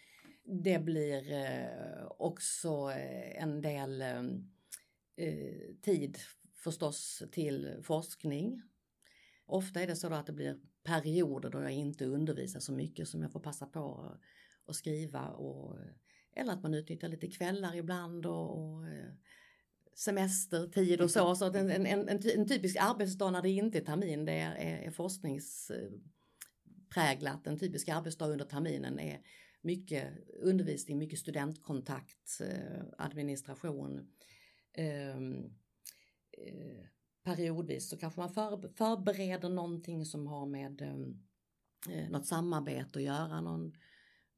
Det 0.44 0.78
blir 0.78 1.32
eh, 1.32 2.06
också 2.18 2.90
eh, 2.90 3.42
en 3.42 3.60
del 3.60 4.02
eh, 4.02 4.22
tid 5.82 6.18
förstås 6.54 7.22
till 7.32 7.76
forskning. 7.82 8.62
Ofta 9.46 9.80
är 9.80 9.86
det 9.86 9.96
så 9.96 10.14
att 10.14 10.26
det 10.26 10.32
blir 10.32 10.60
perioder 10.84 11.50
då 11.50 11.62
jag 11.62 11.72
inte 11.72 12.06
undervisar 12.06 12.60
så 12.60 12.72
mycket 12.72 13.08
som 13.08 13.22
jag 13.22 13.32
får 13.32 13.40
passa 13.40 13.66
på 13.66 14.16
att 14.66 14.76
skriva 14.76 15.28
och, 15.28 15.78
eller 16.32 16.52
att 16.52 16.62
man 16.62 16.74
utnyttjar 16.74 17.08
lite 17.08 17.30
kvällar 17.30 17.76
ibland 17.76 18.26
och, 18.26 18.58
och 18.58 18.84
semestertid 19.94 21.00
och 21.00 21.10
så. 21.10 21.34
Så 21.34 21.52
en, 21.52 21.86
en, 21.86 22.08
en, 22.08 22.48
typisk 22.48 22.76
arbetsdag 22.80 23.30
när 23.30 23.42
det 23.42 23.50
inte 23.50 23.78
är 23.78 23.84
termin 23.84 24.24
det 24.24 24.32
är, 24.32 24.54
är, 24.54 24.78
är 24.78 24.90
forskningspräglat. 24.90 27.46
En 27.46 27.58
typisk 27.58 27.88
arbetsdag 27.88 28.26
under 28.26 28.44
terminen 28.44 28.98
är 28.98 29.20
mycket 29.62 30.28
undervisning, 30.28 30.98
mycket 30.98 31.18
studentkontakt, 31.18 32.40
eh, 32.40 32.84
administration. 32.98 34.08
Ehm, 34.72 35.44
eh, 36.32 36.86
periodvis 37.24 37.90
så 37.90 37.96
kanske 37.96 38.20
man 38.20 38.34
förbereder 38.76 39.48
någonting 39.48 40.04
som 40.04 40.26
har 40.26 40.46
med 40.46 40.82
eh, 40.82 42.10
något 42.10 42.26
samarbete 42.26 42.98
att 42.98 43.04
göra, 43.04 43.40
någon 43.40 43.72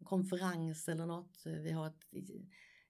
konferens 0.04 0.88
eller 0.88 1.06
något. 1.06 1.42
Vi 1.44 1.70
har 1.70 1.86
ett, 1.86 2.04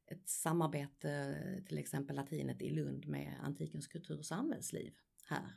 ett 0.07 0.29
samarbete, 0.29 1.35
till 1.69 1.79
exempel 1.79 2.17
latinet 2.17 2.63
i 2.63 2.71
Lund 2.71 3.07
med 3.07 3.41
antikens 3.43 3.87
kultur 3.87 4.19
och 4.19 4.27
samhällsliv 4.27 4.95
här 5.27 5.55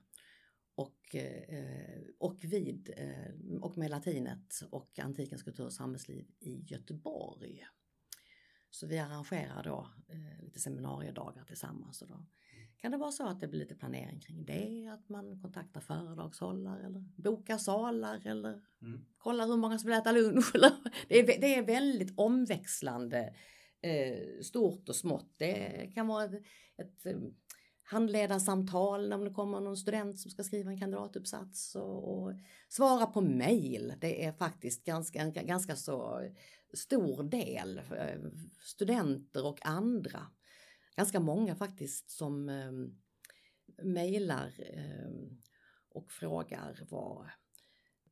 och, 0.78 1.16
eh, 1.16 2.02
och, 2.20 2.44
vid, 2.44 2.90
eh, 2.98 3.60
och 3.62 3.78
med 3.78 3.92
latinet 3.92 4.62
och 4.72 5.00
antikens 5.00 5.44
kultur 5.44 5.66
och 5.66 5.74
samhällsliv 5.74 6.28
i 6.40 6.64
Göteborg. 6.68 7.66
Så 8.70 8.88
vi 8.88 9.00
arrangerar 9.00 9.64
då 9.64 9.90
eh, 10.08 10.44
lite 10.44 10.60
seminariedagar 10.60 11.44
tillsammans. 11.44 12.02
Och 12.02 12.08
då 12.08 12.26
kan 12.78 12.92
det 12.92 12.98
vara 12.98 13.12
så 13.12 13.28
att 13.28 13.40
det 13.40 13.48
blir 13.48 13.60
lite 13.60 13.76
planering 13.76 14.20
kring 14.20 14.46
det, 14.46 14.88
att 14.94 15.10
man 15.10 15.42
kontaktar 15.42 15.82
föredragshållare 15.82 16.86
eller 16.86 17.00
bokar 17.00 17.58
salar 17.58 18.28
eller 18.28 18.62
mm. 18.82 19.06
kollar 19.18 19.48
hur 19.48 19.58
många 19.58 19.80
som 19.80 19.88
vill 19.90 20.00
äta 20.00 20.12
lunch. 20.12 20.52
det, 21.08 21.20
är, 21.20 21.42
det 21.42 21.56
är 21.56 21.66
väldigt 21.66 22.14
omväxlande, 22.18 23.34
stort 24.42 24.90
och 24.90 24.96
smått. 24.96 25.34
Det 25.38 25.92
kan 25.94 26.08
vara 26.08 26.24
ett, 26.26 26.44
ett 26.78 27.06
handledarsamtal 27.90 29.10
när 29.10 29.18
det 29.18 29.34
kommer 29.34 29.60
någon 29.60 29.78
student 29.78 30.20
som 30.20 30.32
ska 30.32 30.44
skriva 30.44 30.72
en 30.72 30.80
kandidatuppsats 30.80 31.76
och, 31.76 32.14
och 32.14 32.34
svara 32.70 33.06
på 33.06 33.22
mejl. 33.22 33.94
Det 34.00 34.26
är 34.26 34.32
faktiskt 34.32 34.86
ganska, 34.86 35.22
en 35.22 35.34
ganska 35.34 35.76
så 35.76 36.22
stor 36.74 37.24
del, 37.24 37.78
eh, 37.78 38.22
studenter 38.62 39.46
och 39.46 39.66
andra. 39.66 40.28
Ganska 40.96 41.20
många 41.20 41.56
faktiskt 41.56 42.10
som 42.10 42.50
eh, 42.50 42.72
mejlar 43.84 44.54
eh, 44.60 45.12
och 45.90 46.12
frågar 46.12 46.86
vad 46.90 47.30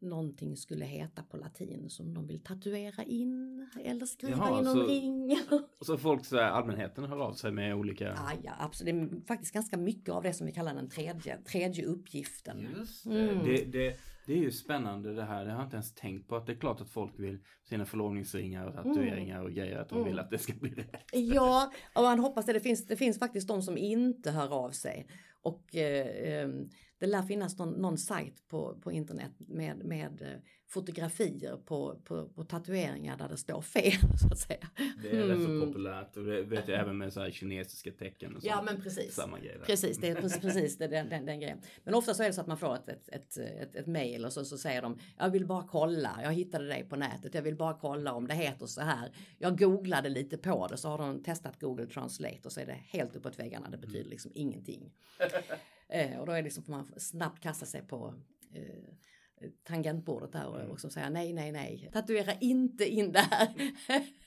någonting 0.05 0.57
skulle 0.57 0.85
heta 0.85 1.23
på 1.23 1.37
latin 1.37 1.89
som 1.89 2.13
de 2.13 2.27
vill 2.27 2.43
tatuera 2.43 3.03
in 3.03 3.67
eller 3.83 4.05
skriva 4.05 4.37
Jaha, 4.37 4.61
i 4.61 4.63
någon 4.63 4.73
så, 4.73 4.87
ring. 4.87 5.37
Så 5.81 5.97
folk, 5.97 6.25
så 6.25 6.37
här, 6.37 6.43
allmänheten 6.43 7.05
hör 7.05 7.21
av 7.21 7.33
sig 7.33 7.51
med 7.51 7.75
olika? 7.75 8.05
Ja, 8.05 8.31
ja, 8.43 8.51
absolut. 8.59 9.09
Det 9.09 9.17
är 9.17 9.25
faktiskt 9.27 9.53
ganska 9.53 9.77
mycket 9.77 10.09
av 10.09 10.23
det 10.23 10.33
som 10.33 10.47
vi 10.47 10.53
kallar 10.53 10.75
den 10.75 10.89
tredje, 10.89 11.37
tredje 11.37 11.85
uppgiften. 11.85 12.67
Just 12.77 13.03
det. 13.03 13.29
Mm. 13.29 13.45
det, 13.45 13.65
det 13.65 13.99
det 14.25 14.33
är 14.33 14.37
ju 14.37 14.51
spännande 14.51 15.13
det 15.13 15.23
här. 15.23 15.45
Det 15.45 15.51
har 15.51 15.59
jag 15.59 15.65
inte 15.65 15.75
ens 15.75 15.93
tänkt 15.93 16.27
på. 16.27 16.35
Att 16.35 16.45
det 16.45 16.51
är 16.51 16.55
klart 16.55 16.81
att 16.81 16.89
folk 16.89 17.19
vill 17.19 17.39
sina 17.63 17.85
förlovningsringar 17.85 18.67
och 18.67 18.75
tatueringar 18.75 19.43
och 19.43 19.51
grejer. 19.51 19.77
Att 19.77 19.89
de 19.89 19.95
mm. 19.95 20.09
vill 20.09 20.19
att 20.19 20.29
det 20.29 20.37
ska 20.37 20.53
bli 20.53 20.69
rätt. 20.69 21.09
Ja, 21.13 21.71
och 21.95 22.03
man 22.03 22.19
hoppas 22.19 22.45
det. 22.45 22.53
Det 22.53 22.59
finns, 22.59 22.87
det 22.87 22.95
finns 22.95 23.19
faktiskt 23.19 23.47
de 23.47 23.61
som 23.61 23.77
inte 23.77 24.31
hör 24.31 24.53
av 24.53 24.71
sig. 24.71 25.07
Och 25.41 25.75
eh, 25.75 26.41
ehm, 26.41 26.69
det 26.97 27.07
lär 27.07 27.21
finnas 27.21 27.57
någon, 27.57 27.69
någon 27.69 27.97
sajt 27.97 28.47
på, 28.47 28.79
på 28.81 28.91
internet 28.91 29.31
med, 29.37 29.83
med 29.83 30.21
eh, 30.21 30.39
fotografier 30.67 31.57
på, 31.57 32.01
på, 32.03 32.29
på 32.29 32.43
tatueringar 32.43 33.17
där 33.17 33.29
det 33.29 33.37
står 33.37 33.61
fel 33.61 33.93
så 34.21 34.27
att 34.27 34.39
säga. 34.39 34.69
Det 35.01 35.09
är 35.09 35.13
mm. 35.13 35.27
rätt 35.27 35.43
så 35.43 35.49
mm. 35.49 35.67
populärt 35.67 36.17
och 36.17 36.23
det 36.23 36.41
vet 36.41 36.67
jag 36.67 36.79
även 36.79 36.97
med 36.97 37.13
så 37.13 37.21
här 37.21 37.31
kinesiska 37.31 37.91
tecken. 37.91 38.35
Och 38.35 38.41
ja 38.43 38.61
men 38.61 38.81
precis. 38.81 39.15
Samma 39.15 39.39
grej 39.39 39.55
där. 39.59 39.65
Precis, 39.65 39.97
det 39.97 40.09
är 40.09 40.15
precis 40.15 40.77
det, 40.77 40.87
den, 40.87 41.09
den, 41.09 41.25
den 41.25 41.39
grejen. 41.39 41.61
Men 41.83 41.93
ofta 41.93 42.13
så 42.13 42.23
är 42.23 42.27
det 42.27 42.33
så 42.33 42.41
att 42.41 42.47
man 42.47 42.57
får 42.57 42.75
ett, 42.75 42.89
ett, 42.89 43.09
ett, 43.09 43.37
ett, 43.37 43.75
ett 43.75 43.87
mail 43.87 44.25
och 44.25 44.33
så, 44.33 44.45
så 44.45 44.57
säger 44.57 44.81
de 44.81 44.99
jag 45.17 45.29
vill 45.29 45.45
bara 45.45 45.67
kolla, 45.67 46.19
jag 46.23 46.33
hittade 46.33 46.67
dig 46.67 46.83
på 46.89 46.95
nätet, 46.95 47.33
jag 47.33 47.41
vill 47.41 47.55
bara 47.55 47.73
kolla 47.73 48.13
om 48.13 48.27
det 48.27 48.33
heter 48.33 48.65
så 48.65 48.81
här. 48.81 49.11
Jag 49.37 49.57
googlade 49.57 50.09
lite 50.09 50.37
på 50.37 50.67
det 50.67 50.77
så 50.77 50.89
har 50.89 50.97
de 50.97 51.23
testat 51.23 51.59
Google 51.59 51.87
Translate 51.87 52.41
och 52.43 52.51
så 52.51 52.59
är 52.59 52.65
det 52.65 52.79
helt 52.89 53.15
uppåt 53.15 53.39
väggarna, 53.39 53.69
det 53.69 53.77
betyder 53.77 53.99
mm. 53.99 54.09
liksom 54.09 54.31
ingenting. 54.35 54.91
eh, 55.89 56.19
och 56.19 56.25
då 56.25 56.31
är 56.31 56.37
det 56.37 56.41
liksom, 56.41 56.63
får 56.63 56.71
man 56.71 56.99
snabbt 56.99 57.43
kasta 57.43 57.65
sig 57.65 57.87
på 57.87 58.13
eh, 58.53 59.49
tangentbordet 59.63 60.31
där 60.31 60.47
och, 60.47 60.59
mm. 60.59 60.71
och 60.71 60.79
säga 60.79 61.09
nej, 61.09 61.33
nej, 61.33 61.51
nej. 61.51 61.89
Tatuera 61.93 62.33
inte 62.41 62.85
in 62.85 63.11
där. 63.11 63.47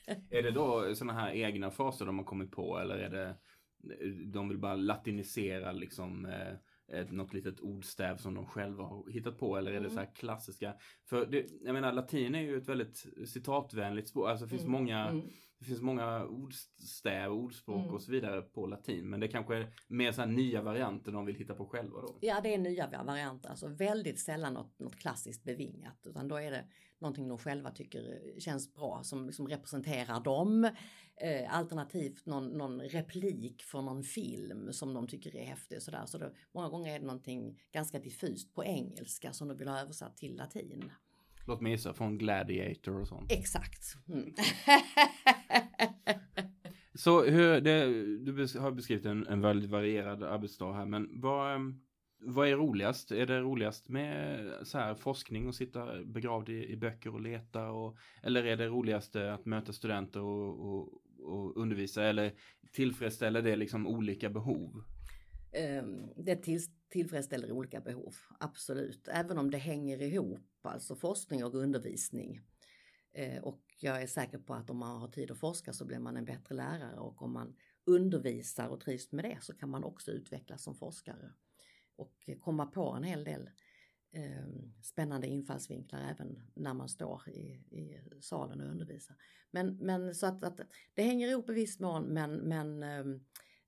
är 0.30 0.42
det 0.42 0.50
då 0.50 0.94
sådana 0.94 1.20
här 1.20 1.32
egna 1.32 1.70
fraser 1.70 2.06
de 2.06 2.18
har 2.18 2.24
kommit 2.24 2.50
på 2.50 2.78
eller 2.78 2.98
är 2.98 3.10
det 3.10 3.36
de 4.32 4.48
vill 4.48 4.58
bara 4.58 4.76
latinisera 4.76 5.72
liksom 5.72 6.26
eh, 6.26 6.54
ett, 7.00 7.12
något 7.12 7.34
litet 7.34 7.60
ordstäv 7.60 8.16
som 8.16 8.34
de 8.34 8.46
själva 8.46 8.84
har 8.84 9.10
hittat 9.10 9.38
på 9.38 9.56
eller 9.56 9.72
är 9.72 9.80
det 9.80 9.90
så 9.90 9.98
här 9.98 10.14
klassiska? 10.14 10.74
För 11.04 11.26
det, 11.26 11.46
jag 11.60 11.72
menar 11.72 11.92
latin 11.92 12.34
är 12.34 12.40
ju 12.40 12.56
ett 12.56 12.68
väldigt 12.68 13.06
citatvänligt 13.26 14.08
språk. 14.08 14.28
Alltså 14.28 14.44
det 14.44 14.50
finns 14.50 14.62
mm. 14.62 14.72
många 14.72 15.08
mm. 15.08 15.28
Det 15.58 15.64
finns 15.64 15.80
många 15.80 16.24
ordstäv, 16.24 17.32
ordspråk 17.32 17.82
mm. 17.82 17.94
och 17.94 18.02
så 18.02 18.12
vidare 18.12 18.42
på 18.42 18.66
latin. 18.66 19.10
Men 19.10 19.20
det 19.20 19.28
kanske 19.28 19.56
är 19.56 19.72
mer 19.88 20.12
så 20.12 20.24
nya 20.24 20.62
varianter 20.62 21.12
de 21.12 21.26
vill 21.26 21.34
hitta 21.34 21.54
på 21.54 21.66
själva 21.66 22.00
då? 22.00 22.18
Ja, 22.20 22.40
det 22.40 22.54
är 22.54 22.58
nya 22.58 23.02
varianter. 23.04 23.50
Alltså 23.50 23.68
väldigt 23.68 24.20
sällan 24.20 24.54
något, 24.54 24.78
något 24.78 24.96
klassiskt 24.96 25.44
bevingat. 25.44 26.06
Utan 26.06 26.28
då 26.28 26.36
är 26.36 26.50
det 26.50 26.64
någonting 26.98 27.28
de 27.28 27.38
själva 27.38 27.70
tycker 27.70 28.20
känns 28.40 28.74
bra 28.74 29.00
som 29.02 29.26
liksom 29.26 29.48
representerar 29.48 30.20
dem. 30.20 30.64
Eh, 31.20 31.56
alternativt 31.56 32.26
någon, 32.26 32.48
någon 32.48 32.80
replik 32.80 33.62
från 33.62 33.84
någon 33.84 34.02
film 34.02 34.72
som 34.72 34.94
de 34.94 35.08
tycker 35.08 35.36
är 35.36 35.44
häftig. 35.44 35.82
Sådär. 35.82 36.06
Så 36.06 36.18
då, 36.18 36.34
många 36.54 36.68
gånger 36.68 36.94
är 36.94 36.98
det 36.98 37.06
någonting 37.06 37.60
ganska 37.72 37.98
diffust 37.98 38.54
på 38.54 38.64
engelska 38.64 39.32
som 39.32 39.48
de 39.48 39.56
vill 39.56 39.68
ha 39.68 39.80
översatt 39.80 40.16
till 40.16 40.36
latin. 40.36 40.92
Låt 41.48 41.60
mig 41.60 41.72
gissa, 41.72 41.94
från 41.94 42.18
Gladiator 42.18 43.00
och 43.00 43.08
sånt. 43.08 43.32
Exakt. 43.32 43.96
Mm. 44.08 44.34
Så 46.94 47.24
hur, 47.24 47.60
det, 47.60 47.86
du 48.18 48.58
har 48.60 48.70
beskrivit 48.70 49.04
en, 49.04 49.26
en 49.26 49.40
väldigt 49.40 49.70
varierad 49.70 50.22
arbetsdag 50.22 50.72
här, 50.72 50.86
men 50.86 51.20
vad, 51.20 51.54
ehm, 51.54 51.80
vad 52.20 52.48
är 52.48 52.56
roligast? 52.56 53.10
Är 53.10 53.26
det 53.26 53.40
roligast 53.40 53.88
med 53.88 54.50
så 54.62 54.78
här, 54.78 54.94
forskning 54.94 55.48
och 55.48 55.54
sitta 55.54 56.04
begravd 56.04 56.48
i, 56.48 56.72
i 56.72 56.76
böcker 56.76 57.14
och 57.14 57.20
leta? 57.20 57.70
Och, 57.70 57.96
eller 58.22 58.44
är 58.44 58.56
det 58.56 58.66
roligaste 58.66 59.32
att 59.32 59.46
möta 59.46 59.72
studenter 59.72 60.20
och, 60.20 60.68
och, 60.68 60.92
och 61.22 61.56
undervisa? 61.56 62.04
Eller 62.04 62.32
tillfredsställer 62.72 63.42
det 63.42 63.56
liksom 63.56 63.86
olika 63.86 64.30
behov? 64.30 64.82
Ehm, 65.52 66.06
det 66.16 66.36
till, 66.36 66.60
tillfredsställer 66.88 67.52
olika 67.52 67.80
behov, 67.80 68.14
absolut. 68.40 69.08
Även 69.08 69.38
om 69.38 69.50
det 69.50 69.58
hänger 69.58 70.02
ihop, 70.02 70.47
alltså 70.62 70.96
forskning 70.96 71.44
och 71.44 71.54
undervisning. 71.54 72.40
Eh, 73.12 73.42
och 73.42 73.62
jag 73.80 74.02
är 74.02 74.06
säker 74.06 74.38
på 74.38 74.54
att 74.54 74.70
om 74.70 74.76
man 74.76 75.00
har 75.00 75.08
tid 75.08 75.30
att 75.30 75.38
forska 75.38 75.72
så 75.72 75.84
blir 75.84 75.98
man 75.98 76.16
en 76.16 76.24
bättre 76.24 76.54
lärare 76.54 76.96
och 76.96 77.22
om 77.22 77.32
man 77.32 77.56
undervisar 77.84 78.68
och 78.68 78.80
trivs 78.80 79.12
med 79.12 79.24
det 79.24 79.38
så 79.42 79.54
kan 79.54 79.70
man 79.70 79.84
också 79.84 80.10
utvecklas 80.10 80.62
som 80.62 80.74
forskare 80.74 81.32
och 81.96 82.30
komma 82.40 82.66
på 82.66 82.90
en 82.90 83.02
hel 83.02 83.24
del 83.24 83.50
ehm, 84.12 84.72
spännande 84.82 85.26
infallsvinklar 85.26 86.00
även 86.10 86.42
när 86.54 86.74
man 86.74 86.88
står 86.88 87.28
i, 87.28 87.40
i 87.70 88.00
salen 88.20 88.60
och 88.60 88.70
undervisar. 88.70 89.16
Men, 89.50 89.76
men 89.76 90.14
så 90.14 90.26
att, 90.26 90.44
att 90.44 90.60
det 90.94 91.02
hänger 91.02 91.28
ihop 91.28 91.50
i 91.50 91.52
viss 91.52 91.80
mån 91.80 92.04
men, 92.04 92.36
men 92.36 92.82
ehm, 92.82 93.20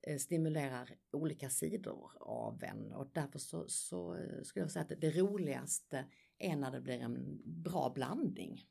eh, 0.02 0.18
stimulerar 0.18 0.96
olika 1.10 1.50
sidor 1.50 2.10
av 2.20 2.64
en 2.64 2.92
och 2.92 3.10
därför 3.12 3.38
så, 3.38 3.68
så 3.68 4.14
eh, 4.14 4.42
skulle 4.42 4.64
jag 4.64 4.72
säga 4.72 4.82
att 4.82 5.00
det 5.00 5.10
roligaste 5.10 6.04
är 6.40 6.56
när 6.56 6.70
det 6.70 6.80
blir 6.80 7.00
en 7.00 7.40
bra 7.44 7.92
blandning. 7.94 8.64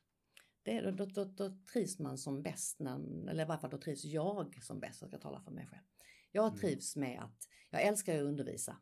Det, 0.63 0.81
då, 0.81 1.05
då, 1.05 1.23
då, 1.25 1.57
trivs 1.73 1.99
man 1.99 2.17
som 2.17 2.41
bäst, 2.41 2.79
när, 2.79 3.29
eller 3.29 3.43
i 3.43 3.47
varje 3.47 3.61
fall 3.61 3.69
då 3.69 3.77
trivs 3.77 4.05
jag 4.05 4.63
som 4.63 4.79
bäst, 4.79 5.01
jag 5.01 5.09
ska 5.09 5.19
tala 5.19 5.41
för 5.41 5.51
mig 5.51 5.67
själv. 5.67 5.83
Jag 6.31 6.47
mm. 6.47 6.59
trivs 6.59 6.95
med 6.95 7.19
att, 7.19 7.47
jag 7.69 7.81
älskar 7.81 8.15
att 8.15 8.23
undervisa, 8.23 8.77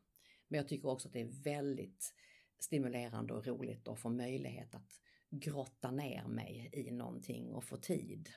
men 0.47 0.57
jag 0.57 0.67
tycker 0.67 0.89
också 0.89 1.07
att 1.07 1.13
det 1.13 1.21
är 1.21 1.43
väldigt 1.43 2.13
stimulerande 2.59 3.33
och 3.33 3.47
roligt 3.47 3.87
att 3.87 3.99
få 3.99 4.09
möjlighet 4.09 4.75
att 4.75 5.01
grotta 5.29 5.91
ner 5.91 6.27
mig 6.27 6.69
i 6.73 6.91
någonting 6.91 7.53
och 7.53 7.63
få 7.63 7.77
tid 7.77 8.29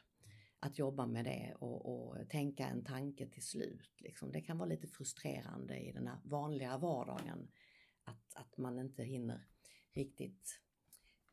att 0.61 0.79
jobba 0.79 1.07
med 1.07 1.25
det 1.25 1.55
och, 1.59 1.87
och 1.87 2.29
tänka 2.29 2.67
en 2.67 2.85
tanke 2.85 3.27
till 3.27 3.43
slut. 3.43 4.01
Liksom. 4.01 4.33
Det 4.33 4.41
kan 4.41 4.59
vara 4.59 4.69
lite 4.69 4.89
frustrerande 4.89 5.79
i 5.79 5.93
den 5.93 6.07
här 6.07 6.19
vanliga 6.25 6.79
vardagen 6.79 7.51
att, 8.05 8.35
att 8.35 8.57
man 8.57 8.79
inte 8.79 9.05
hinner 9.05 9.47
riktigt 9.93 10.61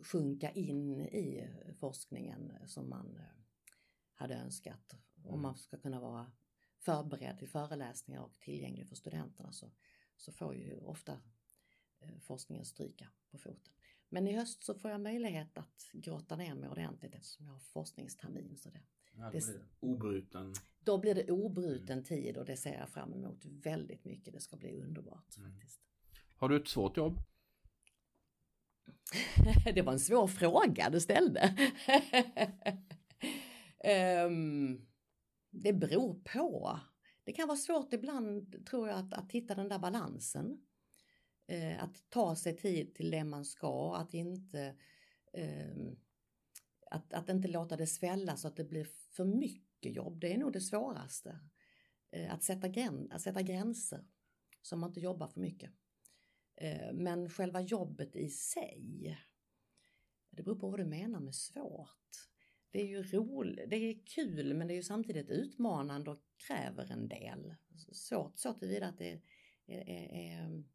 sjunka 0.03 0.51
in 0.51 1.01
i 1.01 1.49
forskningen 1.79 2.53
som 2.65 2.89
man 2.89 3.17
eh, 3.17 3.23
hade 4.13 4.35
önskat. 4.35 4.95
Om 5.15 5.29
mm. 5.29 5.41
man 5.41 5.57
ska 5.57 5.77
kunna 5.77 5.99
vara 5.99 6.31
förberedd 6.79 7.41
i 7.41 7.47
föreläsningar 7.47 8.21
och 8.21 8.39
tillgänglig 8.39 8.87
för 8.87 8.95
studenterna 8.95 9.51
så, 9.51 9.71
så 10.17 10.31
får 10.31 10.55
ju 10.55 10.77
ofta 10.77 11.21
eh, 11.99 12.19
forskningen 12.19 12.65
stryka 12.65 13.07
på 13.31 13.37
foten. 13.37 13.73
Men 14.09 14.27
i 14.27 14.35
höst 14.35 14.63
så 14.63 14.75
får 14.75 14.91
jag 14.91 15.01
möjlighet 15.01 15.57
att 15.57 15.89
grotta 15.93 16.35
ner 16.35 16.55
mig 16.55 16.69
ordentligt 16.69 17.15
eftersom 17.15 17.45
jag 17.45 17.53
har 17.53 17.59
forskningstermin. 17.59 18.57
Så 18.57 18.69
det, 18.69 18.81
ja, 19.11 19.31
det, 19.31 19.39
det 19.39 19.65
obruten. 19.79 20.53
Då 20.79 20.97
blir 20.97 21.15
det 21.15 21.31
obruten 21.31 21.97
mm. 21.97 22.03
tid 22.03 22.37
och 22.37 22.45
det 22.45 22.57
ser 22.57 22.79
jag 22.79 22.89
fram 22.89 23.13
emot 23.13 23.45
väldigt 23.45 24.05
mycket. 24.05 24.33
Det 24.33 24.41
ska 24.41 24.57
bli 24.57 24.81
underbart 24.81 25.37
mm. 25.37 25.51
faktiskt. 25.51 25.81
Har 26.35 26.49
du 26.49 26.55
ett 26.61 26.67
svårt 26.67 26.97
jobb? 26.97 27.19
det 29.75 29.81
var 29.81 29.93
en 29.93 29.99
svår 29.99 30.27
fråga 30.27 30.89
du 30.89 30.99
ställde. 30.99 31.55
um, 34.25 34.87
det 35.51 35.73
beror 35.73 36.13
på. 36.33 36.79
Det 37.23 37.33
kan 37.33 37.47
vara 37.47 37.57
svårt 37.57 37.93
ibland 37.93 38.65
tror 38.65 38.87
jag 38.87 38.99
att, 38.99 39.13
att 39.13 39.31
hitta 39.31 39.55
den 39.55 39.69
där 39.69 39.79
balansen. 39.79 40.61
Uh, 41.51 41.83
att 41.83 42.09
ta 42.09 42.35
sig 42.35 42.57
tid 42.57 42.95
till 42.95 43.11
det 43.11 43.23
man 43.23 43.45
ska, 43.45 43.95
att 43.95 44.13
inte 44.13 44.75
uh, 45.37 45.93
att, 46.91 47.13
att 47.13 47.29
inte 47.29 47.47
låta 47.47 47.77
det 47.77 47.87
svälla 47.87 48.37
så 48.37 48.47
att 48.47 48.55
det 48.55 48.63
blir 48.63 48.87
för 49.11 49.25
mycket 49.25 49.95
jobb. 49.95 50.19
Det 50.19 50.33
är 50.33 50.37
nog 50.37 50.53
det 50.53 50.61
svåraste. 50.61 51.39
Uh, 52.17 52.33
att, 52.33 52.43
sätta 52.43 52.67
gräns, 52.67 53.11
att 53.11 53.21
sätta 53.21 53.41
gränser 53.41 54.05
så 54.61 54.77
man 54.77 54.89
inte 54.89 54.99
jobbar 54.99 55.27
för 55.27 55.39
mycket. 55.39 55.71
Eh, 56.57 56.93
men 56.93 57.29
själva 57.29 57.61
jobbet 57.61 58.15
i 58.15 58.29
sig, 58.29 59.17
det 60.29 60.43
beror 60.43 60.59
på 60.59 60.69
vad 60.69 60.79
du 60.79 60.85
menar 60.85 61.19
med 61.19 61.35
svårt. 61.35 62.29
Det 62.71 62.81
är 62.81 62.85
ju 62.85 63.03
roligt, 63.03 63.69
det 63.69 63.75
är 63.75 64.05
kul 64.05 64.53
men 64.53 64.67
det 64.67 64.73
är 64.73 64.75
ju 64.75 64.83
samtidigt 64.83 65.29
utmanande 65.29 66.11
och 66.11 66.23
kräver 66.47 66.91
en 66.91 67.07
del. 67.07 67.55
Svårt 67.91 68.39
så 68.39 68.53
tillvida 68.53 68.87
att 68.87 68.97
det 68.97 69.11
är, 69.11 69.21
är, 69.89 70.11
är 70.11 70.45
mm, 70.45 70.69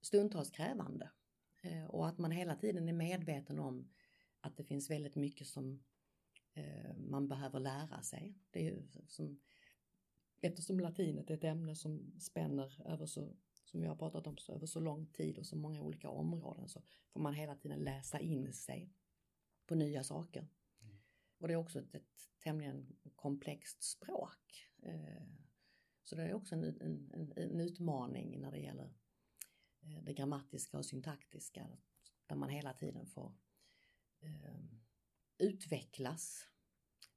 stundtals 0.00 0.50
krävande. 0.50 1.10
Eh, 1.62 1.84
och 1.84 2.08
att 2.08 2.18
man 2.18 2.30
hela 2.30 2.56
tiden 2.56 2.88
är 2.88 2.92
medveten 2.92 3.58
om 3.58 3.90
att 4.40 4.56
det 4.56 4.64
finns 4.64 4.90
väldigt 4.90 5.16
mycket 5.16 5.46
som 5.46 5.84
eh, 6.54 6.96
man 6.96 7.28
behöver 7.28 7.60
lära 7.60 8.02
sig. 8.02 8.38
Det 8.50 8.60
är 8.60 8.64
ju 8.64 8.82
som 9.06 9.40
eftersom 10.40 10.80
latinet 10.80 11.30
är 11.30 11.34
ett 11.34 11.44
ämne 11.44 11.74
som 11.74 12.20
spänner 12.20 12.92
över 12.92 13.06
så, 13.06 13.36
som 13.70 13.80
vi 13.80 13.86
har 13.86 13.96
pratat 13.96 14.26
om, 14.26 14.36
så 14.36 14.52
över 14.52 14.66
så 14.66 14.80
lång 14.80 15.06
tid 15.06 15.38
och 15.38 15.46
så 15.46 15.56
många 15.56 15.82
olika 15.82 16.08
områden 16.10 16.68
så 16.68 16.82
får 17.12 17.20
man 17.20 17.34
hela 17.34 17.56
tiden 17.56 17.78
läsa 17.78 18.20
in 18.20 18.52
sig 18.52 18.92
på 19.66 19.74
nya 19.74 20.04
saker. 20.04 20.48
Mm. 20.80 20.96
Och 21.38 21.48
det 21.48 21.54
är 21.54 21.58
också 21.58 21.78
ett, 21.78 21.94
ett 21.94 22.30
tämligen 22.40 22.96
komplext 23.16 23.82
språk. 23.82 24.70
Eh, 24.82 25.22
så 26.02 26.16
det 26.16 26.22
är 26.22 26.34
också 26.34 26.54
en, 26.54 26.64
en, 26.64 27.10
en, 27.14 27.32
en 27.36 27.60
utmaning 27.60 28.40
när 28.40 28.50
det 28.50 28.58
gäller 28.58 28.94
eh, 29.80 30.02
det 30.02 30.14
grammatiska 30.14 30.78
och 30.78 30.86
syntaktiska 30.86 31.68
där 32.26 32.36
man 32.36 32.48
hela 32.48 32.72
tiden 32.72 33.06
får 33.06 33.34
eh, 34.20 34.64
utvecklas. 35.38 36.48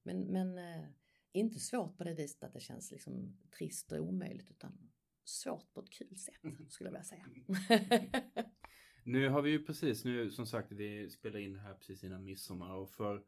Men, 0.03 0.19
men 0.19 0.57
eh, 0.57 0.89
inte 1.31 1.59
svårt 1.59 1.97
på 1.97 2.03
det 2.03 2.13
viset 2.13 2.43
att 2.43 2.53
det 2.53 2.59
känns 2.59 2.91
liksom 2.91 3.37
trist 3.57 3.91
och 3.91 3.99
omöjligt 3.99 4.51
utan 4.51 4.90
svårt 5.31 5.73
på 5.73 5.79
ett 5.79 5.89
kul 5.89 6.17
sätt 6.17 6.43
mm. 6.43 6.69
skulle 6.69 6.89
jag 6.89 6.91
vilja 6.91 7.03
säga. 7.03 7.25
nu 9.03 9.29
har 9.29 9.41
vi 9.41 9.49
ju 9.49 9.63
precis 9.63 10.05
nu 10.05 10.31
som 10.31 10.45
sagt 10.45 10.71
vi 10.71 11.09
spelar 11.09 11.39
in 11.39 11.55
här 11.55 11.73
precis 11.73 12.03
innan 12.03 12.25
midsommar 12.25 12.75
och 12.75 12.89
för 12.89 13.23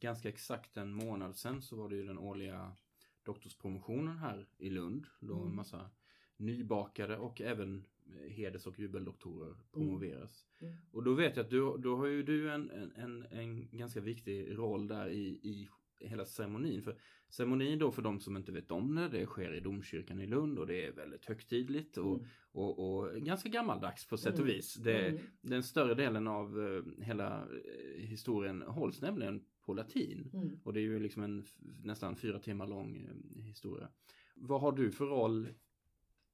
ganska 0.00 0.28
exakt 0.28 0.76
en 0.76 0.92
månad 0.92 1.36
sedan 1.36 1.62
så 1.62 1.76
var 1.76 1.88
det 1.88 1.96
ju 1.96 2.06
den 2.06 2.18
årliga 2.18 2.76
doktorspromotionen 3.22 4.18
här 4.18 4.48
i 4.58 4.70
Lund. 4.70 5.06
Då 5.20 5.34
mm. 5.34 5.48
en 5.48 5.54
massa 5.54 5.90
nybakade 6.36 7.18
och 7.18 7.40
även 7.40 7.84
heders 8.28 8.66
och 8.66 8.78
jubeldoktorer 8.78 9.54
promoveras. 9.72 10.46
Mm. 10.60 10.72
Mm. 10.72 10.84
Och 10.92 11.02
då 11.02 11.14
vet 11.14 11.36
jag 11.36 11.44
att 11.44 11.50
du, 11.50 11.78
då 11.78 11.96
har 11.96 12.06
ju 12.06 12.22
du 12.22 12.50
en, 12.50 12.70
en, 12.96 13.26
en 13.30 13.68
ganska 13.78 14.00
viktig 14.00 14.58
roll 14.58 14.88
där 14.88 15.08
i, 15.08 15.40
i 15.42 15.68
hela 16.04 16.24
ceremonin. 16.24 16.82
För 16.82 16.96
ceremonin 17.28 17.78
då 17.78 17.90
för 17.90 18.02
de 18.02 18.20
som 18.20 18.36
inte 18.36 18.52
vet 18.52 18.70
om 18.70 18.94
det, 18.94 19.08
det 19.08 19.26
sker 19.26 19.54
i 19.54 19.60
domkyrkan 19.60 20.20
i 20.20 20.26
Lund 20.26 20.58
och 20.58 20.66
det 20.66 20.86
är 20.86 20.92
väldigt 20.92 21.26
högtidligt 21.26 21.96
och, 21.96 22.14
mm. 22.14 22.26
och, 22.52 22.78
och, 22.78 23.16
ganska 23.16 23.48
gammaldags 23.48 24.06
på 24.06 24.16
sätt 24.16 24.34
och 24.34 24.40
mm. 24.40 24.54
vis. 24.54 24.74
Det, 24.74 25.08
mm. 25.08 25.20
Den 25.40 25.62
större 25.62 25.94
delen 25.94 26.28
av 26.28 26.58
uh, 26.58 26.84
hela 26.98 27.44
uh, 27.44 27.50
historien 27.96 28.62
hålls 28.62 29.00
nämligen 29.00 29.44
på 29.64 29.74
latin. 29.74 30.30
Mm. 30.32 30.60
Och 30.64 30.72
det 30.72 30.80
är 30.80 30.82
ju 30.82 30.98
liksom 30.98 31.22
en 31.22 31.44
nästan 31.82 32.16
fyra 32.16 32.38
timmar 32.38 32.66
lång 32.66 32.96
uh, 32.96 33.42
historia. 33.42 33.88
Vad 34.34 34.60
har 34.60 34.72
du 34.72 34.90
för 34.90 35.06
roll 35.06 35.48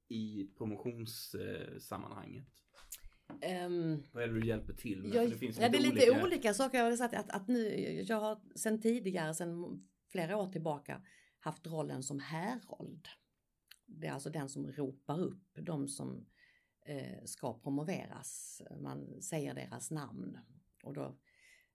i 0.08 0.50
promotionssammanhanget? 0.58 2.64
Um, 3.28 4.02
Vad 4.12 4.22
är 4.22 4.28
det 4.28 4.40
du 4.40 4.46
hjälper 4.46 4.72
till 4.72 5.02
med? 5.02 5.14
Jag, 5.14 5.30
det, 5.30 5.36
finns 5.36 5.58
ja, 5.58 5.68
det 5.68 5.78
är 5.78 5.82
lite 5.82 6.10
olika, 6.10 6.24
olika 6.24 6.54
saker. 6.54 6.78
Jag 6.78 6.84
har 6.84 6.96
sagt 6.96 7.14
att, 7.14 7.30
att 7.30 7.48
nu, 7.48 7.60
jag 8.08 8.20
har 8.20 8.40
sedan 8.54 8.80
tidigare, 8.80 9.34
sedan 9.34 9.88
flera 10.08 10.36
år 10.36 10.52
tillbaka, 10.52 11.02
haft 11.40 11.66
rollen 11.66 12.02
som 12.02 12.20
härold. 12.20 13.08
Det 13.86 14.06
är 14.06 14.12
alltså 14.12 14.30
den 14.30 14.48
som 14.48 14.72
ropar 14.72 15.20
upp 15.20 15.58
de 15.60 15.88
som 15.88 16.26
eh, 16.86 17.24
ska 17.24 17.58
promoveras. 17.58 18.62
Man 18.80 19.22
säger 19.22 19.54
deras 19.54 19.90
namn 19.90 20.38
och 20.82 20.94
då 20.94 21.18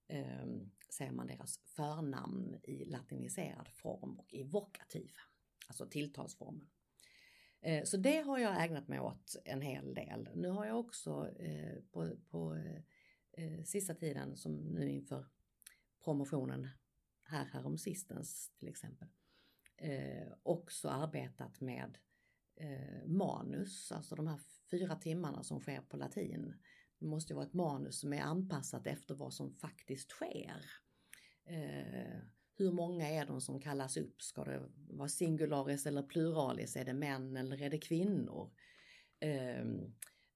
eh, 0.07 0.45
säger 0.89 1.11
man 1.11 1.27
deras 1.27 1.57
förnamn 1.57 2.55
i 2.63 2.85
latiniserad 2.85 3.67
form 3.67 4.19
och 4.19 4.33
i 4.33 4.43
vokativ, 4.43 5.11
alltså 5.67 5.85
tilltalsformen. 5.85 6.69
Eh, 7.63 7.83
så 7.83 7.97
det 7.97 8.17
har 8.17 8.39
jag 8.39 8.63
ägnat 8.63 8.87
mig 8.87 8.99
åt 8.99 9.35
en 9.45 9.61
hel 9.61 9.93
del. 9.93 10.29
Nu 10.35 10.49
har 10.49 10.65
jag 10.65 10.79
också 10.79 11.29
eh, 11.39 11.83
på, 11.91 12.15
på 12.29 12.55
eh, 13.31 13.63
sista 13.63 13.95
tiden, 13.95 14.37
som 14.37 14.55
nu 14.55 14.89
inför 14.89 15.25
promotionen 16.03 16.67
här 17.23 17.45
härom 17.45 17.77
sistens 17.77 18.51
till 18.57 18.67
exempel, 18.67 19.07
också 20.43 20.89
arbetat 20.89 21.61
med 21.61 21.97
manus, 23.05 23.91
alltså 23.91 24.15
de 24.15 24.27
här 24.27 24.39
fyra 24.71 24.95
timmarna 24.95 25.43
som 25.43 25.59
sker 25.59 25.81
på 25.81 25.97
latin. 25.97 26.53
Det 26.99 27.05
måste 27.05 27.33
ju 27.33 27.35
vara 27.35 27.45
ett 27.45 27.53
manus 27.53 27.99
som 27.99 28.13
är 28.13 28.21
anpassat 28.21 28.87
efter 28.87 29.15
vad 29.15 29.33
som 29.33 29.53
faktiskt 29.53 30.09
sker. 30.09 30.65
Hur 32.63 32.71
många 32.71 33.09
är 33.09 33.25
de 33.25 33.41
som 33.41 33.59
kallas 33.59 33.97
upp? 33.97 34.21
Ska 34.21 34.43
det 34.43 34.61
vara 34.89 35.09
singularis 35.09 35.85
eller 35.85 36.03
pluralis? 36.03 36.75
Är 36.75 36.85
det 36.85 36.93
män 36.93 37.37
eller 37.37 37.61
är 37.61 37.69
det 37.69 37.77
kvinnor? 37.77 38.51
Ehm, 39.19 39.93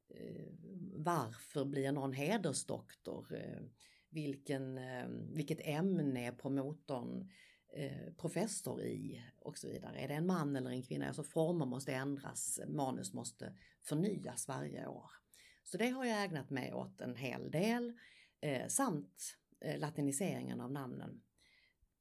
eh, 0.09 0.47
varför 0.95 1.65
blir 1.65 1.91
någon 1.91 2.13
hedersdoktor? 2.13 3.35
Eh, 3.35 3.61
vilken, 4.09 4.77
eh, 4.77 5.07
vilket 5.09 5.59
ämne 5.61 6.27
är 6.27 6.31
promotorn 6.31 7.31
eh, 7.73 8.13
professor 8.17 8.81
i? 8.81 9.23
Och 9.39 9.57
så 9.57 9.67
vidare. 9.67 9.99
Är 9.99 10.07
det 10.07 10.13
en 10.13 10.27
man 10.27 10.55
eller 10.55 10.69
en 10.69 10.83
kvinna? 10.83 11.07
Alltså 11.07 11.23
former 11.23 11.65
måste 11.65 11.93
ändras, 11.93 12.59
manus 12.67 13.13
måste 13.13 13.57
förnyas 13.81 14.47
varje 14.47 14.87
år. 14.87 15.11
Så 15.63 15.77
det 15.77 15.89
har 15.89 16.05
jag 16.05 16.23
ägnat 16.23 16.49
mig 16.49 16.73
åt 16.73 17.01
en 17.01 17.15
hel 17.15 17.51
del. 17.51 17.93
Eh, 18.41 18.67
samt 18.67 19.37
eh, 19.61 19.79
latiniseringen 19.79 20.61
av 20.61 20.71
namnen 20.71 21.21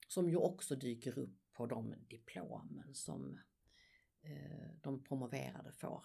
som 0.07 0.31
ju 0.31 0.37
också 0.37 0.77
dyker 0.77 1.19
upp 1.19 1.38
på 1.53 1.66
de 1.66 1.95
diplomen 2.09 2.95
som 2.95 3.38
eh, 4.23 4.71
de 4.81 5.05
promoverade 5.05 5.73
får. 5.73 6.05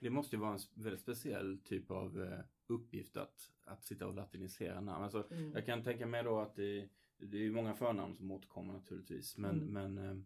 Det 0.00 0.10
måste 0.10 0.36
ju 0.36 0.40
vara 0.40 0.52
en 0.52 0.82
väldigt 0.82 1.00
speciell 1.00 1.58
typ 1.64 1.90
av 1.90 2.22
eh, 2.22 2.40
uppgift 2.66 3.16
att, 3.16 3.50
att 3.64 3.84
sitta 3.84 4.06
och 4.06 4.14
latinisera 4.14 4.80
namn. 4.80 5.04
Alltså, 5.04 5.28
mm. 5.30 5.52
Jag 5.52 5.66
kan 5.66 5.84
tänka 5.84 6.06
mig 6.06 6.22
då 6.22 6.40
att 6.40 6.56
det, 6.56 6.88
det 7.16 7.46
är 7.46 7.50
många 7.50 7.74
förnamn 7.74 8.16
som 8.16 8.30
återkommer 8.30 8.72
naturligtvis. 8.72 9.36
Men, 9.36 9.62
mm. 9.62 9.92
men 9.94 9.98
eh, 9.98 10.24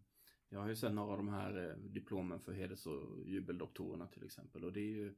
jag 0.49 0.59
har 0.59 0.69
ju 0.69 0.75
sett 0.75 0.93
några 0.93 1.11
av 1.11 1.17
de 1.17 1.27
här 1.27 1.77
diplomen 1.79 2.39
för 2.39 2.53
heders 2.53 2.85
och 2.85 3.25
jubeldoktorerna 3.25 4.07
till 4.07 4.25
exempel. 4.25 4.63
Och 4.63 4.73
det 4.73 4.79
är 4.79 4.91
ju 4.91 5.15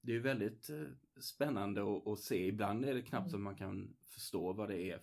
det 0.00 0.12
är 0.14 0.20
väldigt 0.20 0.70
spännande 1.20 1.96
att, 1.96 2.06
att, 2.06 2.18
se. 2.18 2.46
Ibland 2.46 2.84
är 2.84 2.94
det 2.94 3.02
knappt 3.02 3.28
mm. 3.28 3.30
så 3.30 3.38
man 3.38 3.56
kan 3.56 3.96
förstå 4.04 4.52
vad 4.52 4.68
det 4.68 4.82
är 4.82 5.00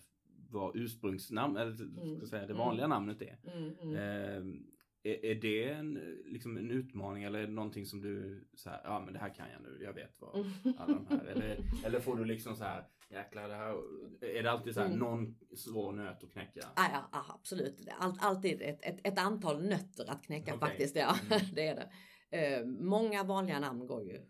vad 0.50 0.76
ursprungsnamn, 0.76 1.56
eller 1.56 1.82
mm. 1.82 2.16
ska 2.16 2.26
säga, 2.26 2.46
det 2.46 2.54
vanliga 2.54 2.84
mm. 2.84 2.94
namnet 2.94 3.22
är. 3.22 3.38
Mm, 3.44 3.74
mm. 3.82 3.94
Eh, 3.94 4.60
är, 5.02 5.24
är, 5.24 5.34
det 5.34 5.68
en, 5.68 5.94
liksom 6.24 6.56
en 6.56 6.70
utmaning 6.70 7.24
eller 7.24 7.38
är 7.38 7.46
det 7.46 7.52
någonting 7.52 7.86
som 7.86 8.00
du 8.00 8.44
så 8.54 8.70
här, 8.70 8.80
ja 8.84 9.02
men 9.04 9.12
det 9.12 9.18
här 9.18 9.34
kan 9.34 9.46
jag 9.50 9.62
nu, 9.62 9.84
jag 9.84 9.92
vet 9.92 10.20
vad 10.20 10.34
mm. 10.34 10.50
alla 10.78 10.94
de 10.94 11.06
här, 11.06 11.24
eller, 11.24 11.58
eller 11.84 12.00
får 12.00 12.16
du 12.16 12.24
liksom 12.24 12.56
så 12.56 12.64
här, 12.64 12.84
jäklar 13.10 13.48
det 13.48 13.54
här, 13.54 13.74
är 14.20 14.42
det 14.42 14.50
alltid 14.50 14.74
så 14.74 14.80
här, 14.80 14.86
mm. 14.86 14.98
någon 14.98 15.38
svår 15.56 15.92
nöt 15.92 16.24
att 16.24 16.32
knäcka? 16.32 16.60
Ja, 16.76 16.86
ja 16.92 17.08
absolut, 17.12 17.88
All, 17.98 18.18
alltid 18.20 18.62
ett, 18.62 18.78
ett, 18.82 19.06
ett, 19.06 19.18
antal 19.18 19.62
nötter 19.62 20.10
att 20.10 20.24
knäcka 20.24 20.54
okay. 20.54 20.68
faktiskt, 20.68 20.96
ja 20.96 21.16
det 21.54 21.68
är 21.68 21.74
det. 21.74 21.90
Eh, 22.30 22.66
många 22.66 23.24
vanliga 23.24 23.60
namn 23.60 23.86
går 23.86 24.04
ju 24.04 24.20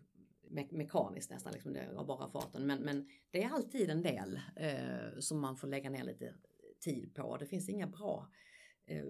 me 0.49 0.67
mekaniskt 0.71 1.31
nästan, 1.31 1.53
liksom 1.53 1.73
det 1.73 1.89
var 1.93 2.05
bara 2.05 2.29
farten. 2.29 2.67
Men, 2.67 2.79
men 2.79 3.07
det 3.31 3.43
är 3.43 3.49
alltid 3.49 3.89
en 3.89 4.01
del 4.01 4.39
eh, 4.55 5.19
som 5.19 5.39
man 5.39 5.57
får 5.57 5.67
lägga 5.67 5.89
ner 5.89 6.03
lite 6.03 6.33
tid 6.79 7.15
på. 7.15 7.37
Det 7.37 7.45
finns 7.45 7.69
inga 7.69 7.87
bra 7.87 8.31
eh, 8.85 9.05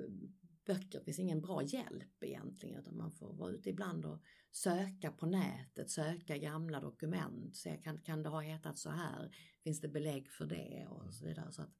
böcker, 0.65 0.99
det 0.99 1.05
finns 1.05 1.19
ingen 1.19 1.41
bra 1.41 1.63
hjälp 1.63 2.23
egentligen 2.23 2.79
utan 2.79 2.97
man 2.97 3.11
får 3.11 3.33
vara 3.33 3.51
ute 3.51 3.69
ibland 3.69 4.05
och 4.05 4.21
söka 4.51 5.11
på 5.11 5.25
nätet, 5.25 5.89
söka 5.89 6.37
gamla 6.37 6.79
dokument, 6.79 7.55
se 7.55 7.77
kan, 7.77 8.01
kan 8.01 8.23
det 8.23 8.29
ha 8.29 8.41
hetat 8.41 8.77
så 8.77 8.89
här, 8.89 9.35
finns 9.63 9.81
det 9.81 9.87
belägg 9.87 10.31
för 10.31 10.45
det 10.45 10.87
och 10.89 11.13
så 11.13 11.25
vidare. 11.25 11.51
Så 11.51 11.61
att 11.61 11.73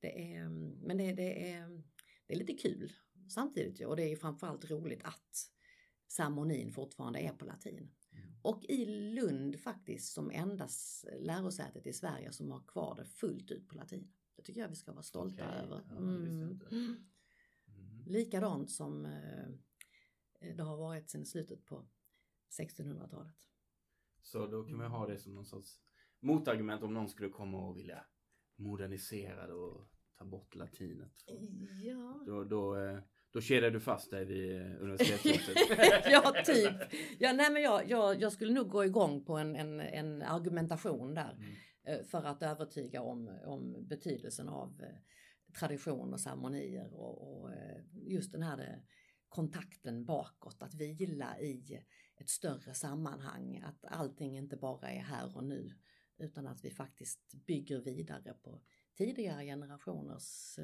det 0.00 0.34
är, 0.34 0.48
men 0.86 0.98
det, 0.98 1.12
det, 1.12 1.52
är, 1.52 1.82
det 2.26 2.34
är 2.34 2.38
lite 2.38 2.54
kul 2.54 2.92
samtidigt 3.28 3.86
och 3.86 3.96
det 3.96 4.12
är 4.12 4.16
framförallt 4.16 4.70
roligt 4.70 5.04
att 5.04 5.50
ceremonin 6.08 6.72
fortfarande 6.72 7.18
är 7.18 7.32
på 7.32 7.44
latin. 7.44 7.90
Och 8.42 8.64
i 8.64 8.84
Lund 9.14 9.60
faktiskt 9.60 10.12
som 10.12 10.30
endast 10.30 11.06
lärosätet 11.20 11.86
i 11.86 11.92
Sverige 11.92 12.32
som 12.32 12.50
har 12.50 12.60
kvar 12.60 12.94
det 12.96 13.04
fullt 13.04 13.50
ut 13.50 13.68
på 13.68 13.74
latin. 13.74 14.12
Det 14.36 14.42
tycker 14.42 14.60
jag 14.60 14.68
vi 14.68 14.74
ska 14.74 14.92
vara 14.92 15.02
stolta 15.02 15.48
okay. 15.48 15.60
över. 15.60 15.82
Mm. 15.98 16.60
Ja, 16.60 16.68
mm. 16.76 16.96
Likadant 18.06 18.70
som 18.70 19.04
eh, 19.04 19.48
det 20.56 20.62
har 20.62 20.76
varit 20.76 21.10
sedan 21.10 21.26
slutet 21.26 21.66
på 21.66 21.88
1600-talet. 22.60 23.36
Så 24.22 24.46
då 24.46 24.64
kan 24.64 24.78
vi 24.78 24.86
ha 24.86 25.06
det 25.06 25.18
som 25.18 25.34
någon 25.34 25.44
sorts 25.44 25.80
motargument 26.20 26.82
om 26.82 26.94
någon 26.94 27.08
skulle 27.08 27.28
komma 27.28 27.68
och 27.68 27.78
vilja 27.78 28.04
modernisera 28.56 29.46
det 29.46 29.52
och 29.52 29.88
ta 30.14 30.24
bort 30.24 30.54
latinet. 30.54 31.24
Ja. 31.82 32.22
Då, 32.26 32.44
då, 32.44 32.76
eh, 32.76 32.98
då 33.32 33.40
kedjar 33.40 33.70
du 33.70 33.80
fast 33.80 34.10
dig 34.10 34.24
vid 34.24 34.56
eh, 34.56 34.82
universitetet? 34.82 35.56
ja, 36.10 36.34
typ. 36.44 36.74
Ja, 37.18 37.32
nej, 37.32 37.52
men 37.52 37.62
jag, 37.62 37.90
jag, 37.90 38.20
jag, 38.20 38.32
skulle 38.32 38.52
nog 38.52 38.68
gå 38.68 38.84
igång 38.84 39.24
på 39.24 39.36
en, 39.36 39.56
en, 39.56 39.80
en 39.80 40.22
argumentation 40.22 41.14
där 41.14 41.32
mm. 41.32 41.54
Eh, 41.84 42.04
för 42.04 42.24
att 42.24 42.42
övertyga 42.42 43.02
om, 43.02 43.28
om 43.44 43.86
betydelsen 43.88 44.48
av 44.48 44.80
eh, 44.82 44.96
tradition 45.58 46.12
och 46.12 46.20
ceremonier 46.20 46.94
och, 46.94 47.42
och 47.42 47.50
just 47.92 48.32
den 48.32 48.42
här 48.42 48.82
kontakten 49.28 50.04
bakåt, 50.04 50.62
att 50.62 50.74
vila 50.74 51.40
i 51.40 51.82
ett 52.20 52.28
större 52.28 52.74
sammanhang, 52.74 53.62
att 53.64 53.84
allting 53.84 54.38
inte 54.38 54.56
bara 54.56 54.90
är 54.90 55.00
här 55.00 55.36
och 55.36 55.44
nu 55.44 55.72
utan 56.18 56.46
att 56.46 56.64
vi 56.64 56.70
faktiskt 56.70 57.34
bygger 57.46 57.80
vidare 57.80 58.34
på 58.42 58.62
tidigare 58.98 59.44
generationers 59.44 60.58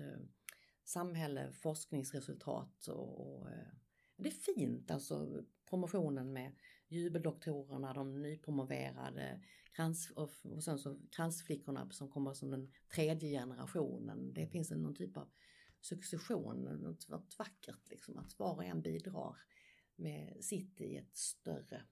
samhälle, 0.89 1.53
forskningsresultat 1.53 2.89
och, 2.89 3.41
och 3.41 3.51
eh, 3.51 3.69
det 4.17 4.29
är 4.29 4.55
fint 4.55 4.91
alltså 4.91 5.45
promotionen 5.71 6.33
med 6.33 6.53
jubeldoktorerna, 6.89 7.93
de 7.93 8.23
nypromoverade, 8.23 9.43
krans, 9.73 10.11
och, 10.11 10.31
och 10.45 10.65
sen 10.65 10.79
så 10.79 11.01
kransflickorna 11.11 11.91
som 11.91 12.11
kommer 12.11 12.35
som 12.35 12.51
den 12.51 12.73
tredje 12.95 13.41
generationen. 13.41 14.33
Det 14.35 14.47
finns 14.47 14.71
någon 14.71 14.95
typ 14.95 15.17
av 15.17 15.31
succession, 15.81 16.63
något, 17.09 17.39
vackert 17.39 17.91
liksom, 17.91 18.19
att 18.19 18.39
var 18.39 18.55
och 18.55 18.65
en 18.65 18.83
bidrar 18.83 19.37
med 19.97 20.45
sitt 20.45 20.81
i 20.81 20.97
ett 20.97 21.17
större 21.17 21.83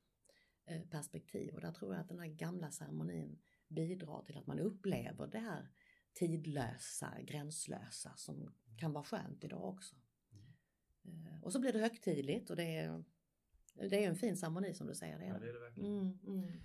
eh, 0.67 0.83
perspektiv. 0.83 1.55
Och 1.55 1.61
där 1.61 1.73
tror 1.73 1.95
jag 1.95 2.01
att 2.01 2.09
den 2.09 2.19
här 2.19 2.27
gamla 2.27 2.71
ceremonin 2.71 3.39
bidrar 3.69 4.23
till 4.23 4.39
att 4.39 4.47
man 4.47 4.59
upplever 4.59 5.27
det 5.27 5.39
här 5.39 5.71
tidlösa, 6.19 7.15
gränslösa 7.23 8.13
som 8.17 8.53
kan 8.79 8.93
vara 8.93 9.05
skönt 9.05 9.45
idag 9.45 9.65
också. 9.65 9.95
Mm. 11.05 11.43
Och 11.43 11.53
så 11.53 11.61
blir 11.61 11.73
det 11.73 11.79
högtidligt 11.79 12.51
och 12.51 12.57
det 12.57 12.77
är, 12.77 13.05
det 13.75 14.05
är 14.05 14.09
en 14.09 14.17
fin 14.17 14.37
ceremoni 14.37 14.75
som 14.75 14.87
du 14.87 14.95
säger. 14.95 15.19
Det 15.19 15.25
är 15.25 15.29
ja, 15.29 15.39
det 15.39 15.49
är 15.49 15.53
det 15.53 15.61
verkligen. 15.61 15.93
Mm, 15.93 16.19
mm. 16.27 16.63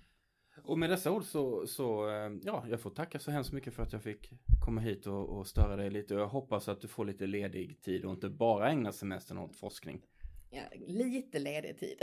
Och 0.64 0.78
med 0.78 0.90
dessa 0.90 1.10
ord 1.10 1.24
så, 1.24 1.66
så, 1.66 2.10
eh, 2.10 2.32
ja, 2.42 2.64
jag 2.68 2.80
får 2.80 2.90
tacka 2.90 3.18
så 3.18 3.30
hemskt 3.30 3.52
mycket 3.52 3.74
för 3.74 3.82
att 3.82 3.92
jag 3.92 4.02
fick 4.02 4.32
komma 4.64 4.80
hit 4.80 5.06
och, 5.06 5.28
och 5.28 5.46
störa 5.46 5.76
dig 5.76 5.90
lite. 5.90 6.14
Och 6.14 6.20
jag 6.20 6.28
hoppas 6.28 6.68
att 6.68 6.80
du 6.80 6.88
får 6.88 7.04
lite 7.04 7.26
ledig 7.26 7.82
tid 7.82 8.04
och 8.04 8.12
inte 8.12 8.28
bara 8.28 8.70
ägna 8.70 8.92
semestern 8.92 9.38
åt 9.38 9.56
forskning. 9.56 10.02
Ja, 10.50 10.62
lite 10.86 11.38
ledig 11.38 11.78
tid. 11.78 11.98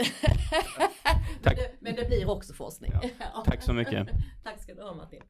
Tack. 1.42 1.42
Men, 1.42 1.54
det, 1.56 1.76
men, 1.80 1.94
det, 1.94 2.04
blir 2.08 2.30
också 2.30 2.54
forskning. 2.54 2.92
Ja. 3.18 3.42
Tack 3.46 3.62
så 3.62 3.72
mycket. 3.72 4.08
Tack 4.44 4.62
ska 4.62 4.74
du 4.74 4.82
ha 4.82 4.94
Martin. 4.94 5.22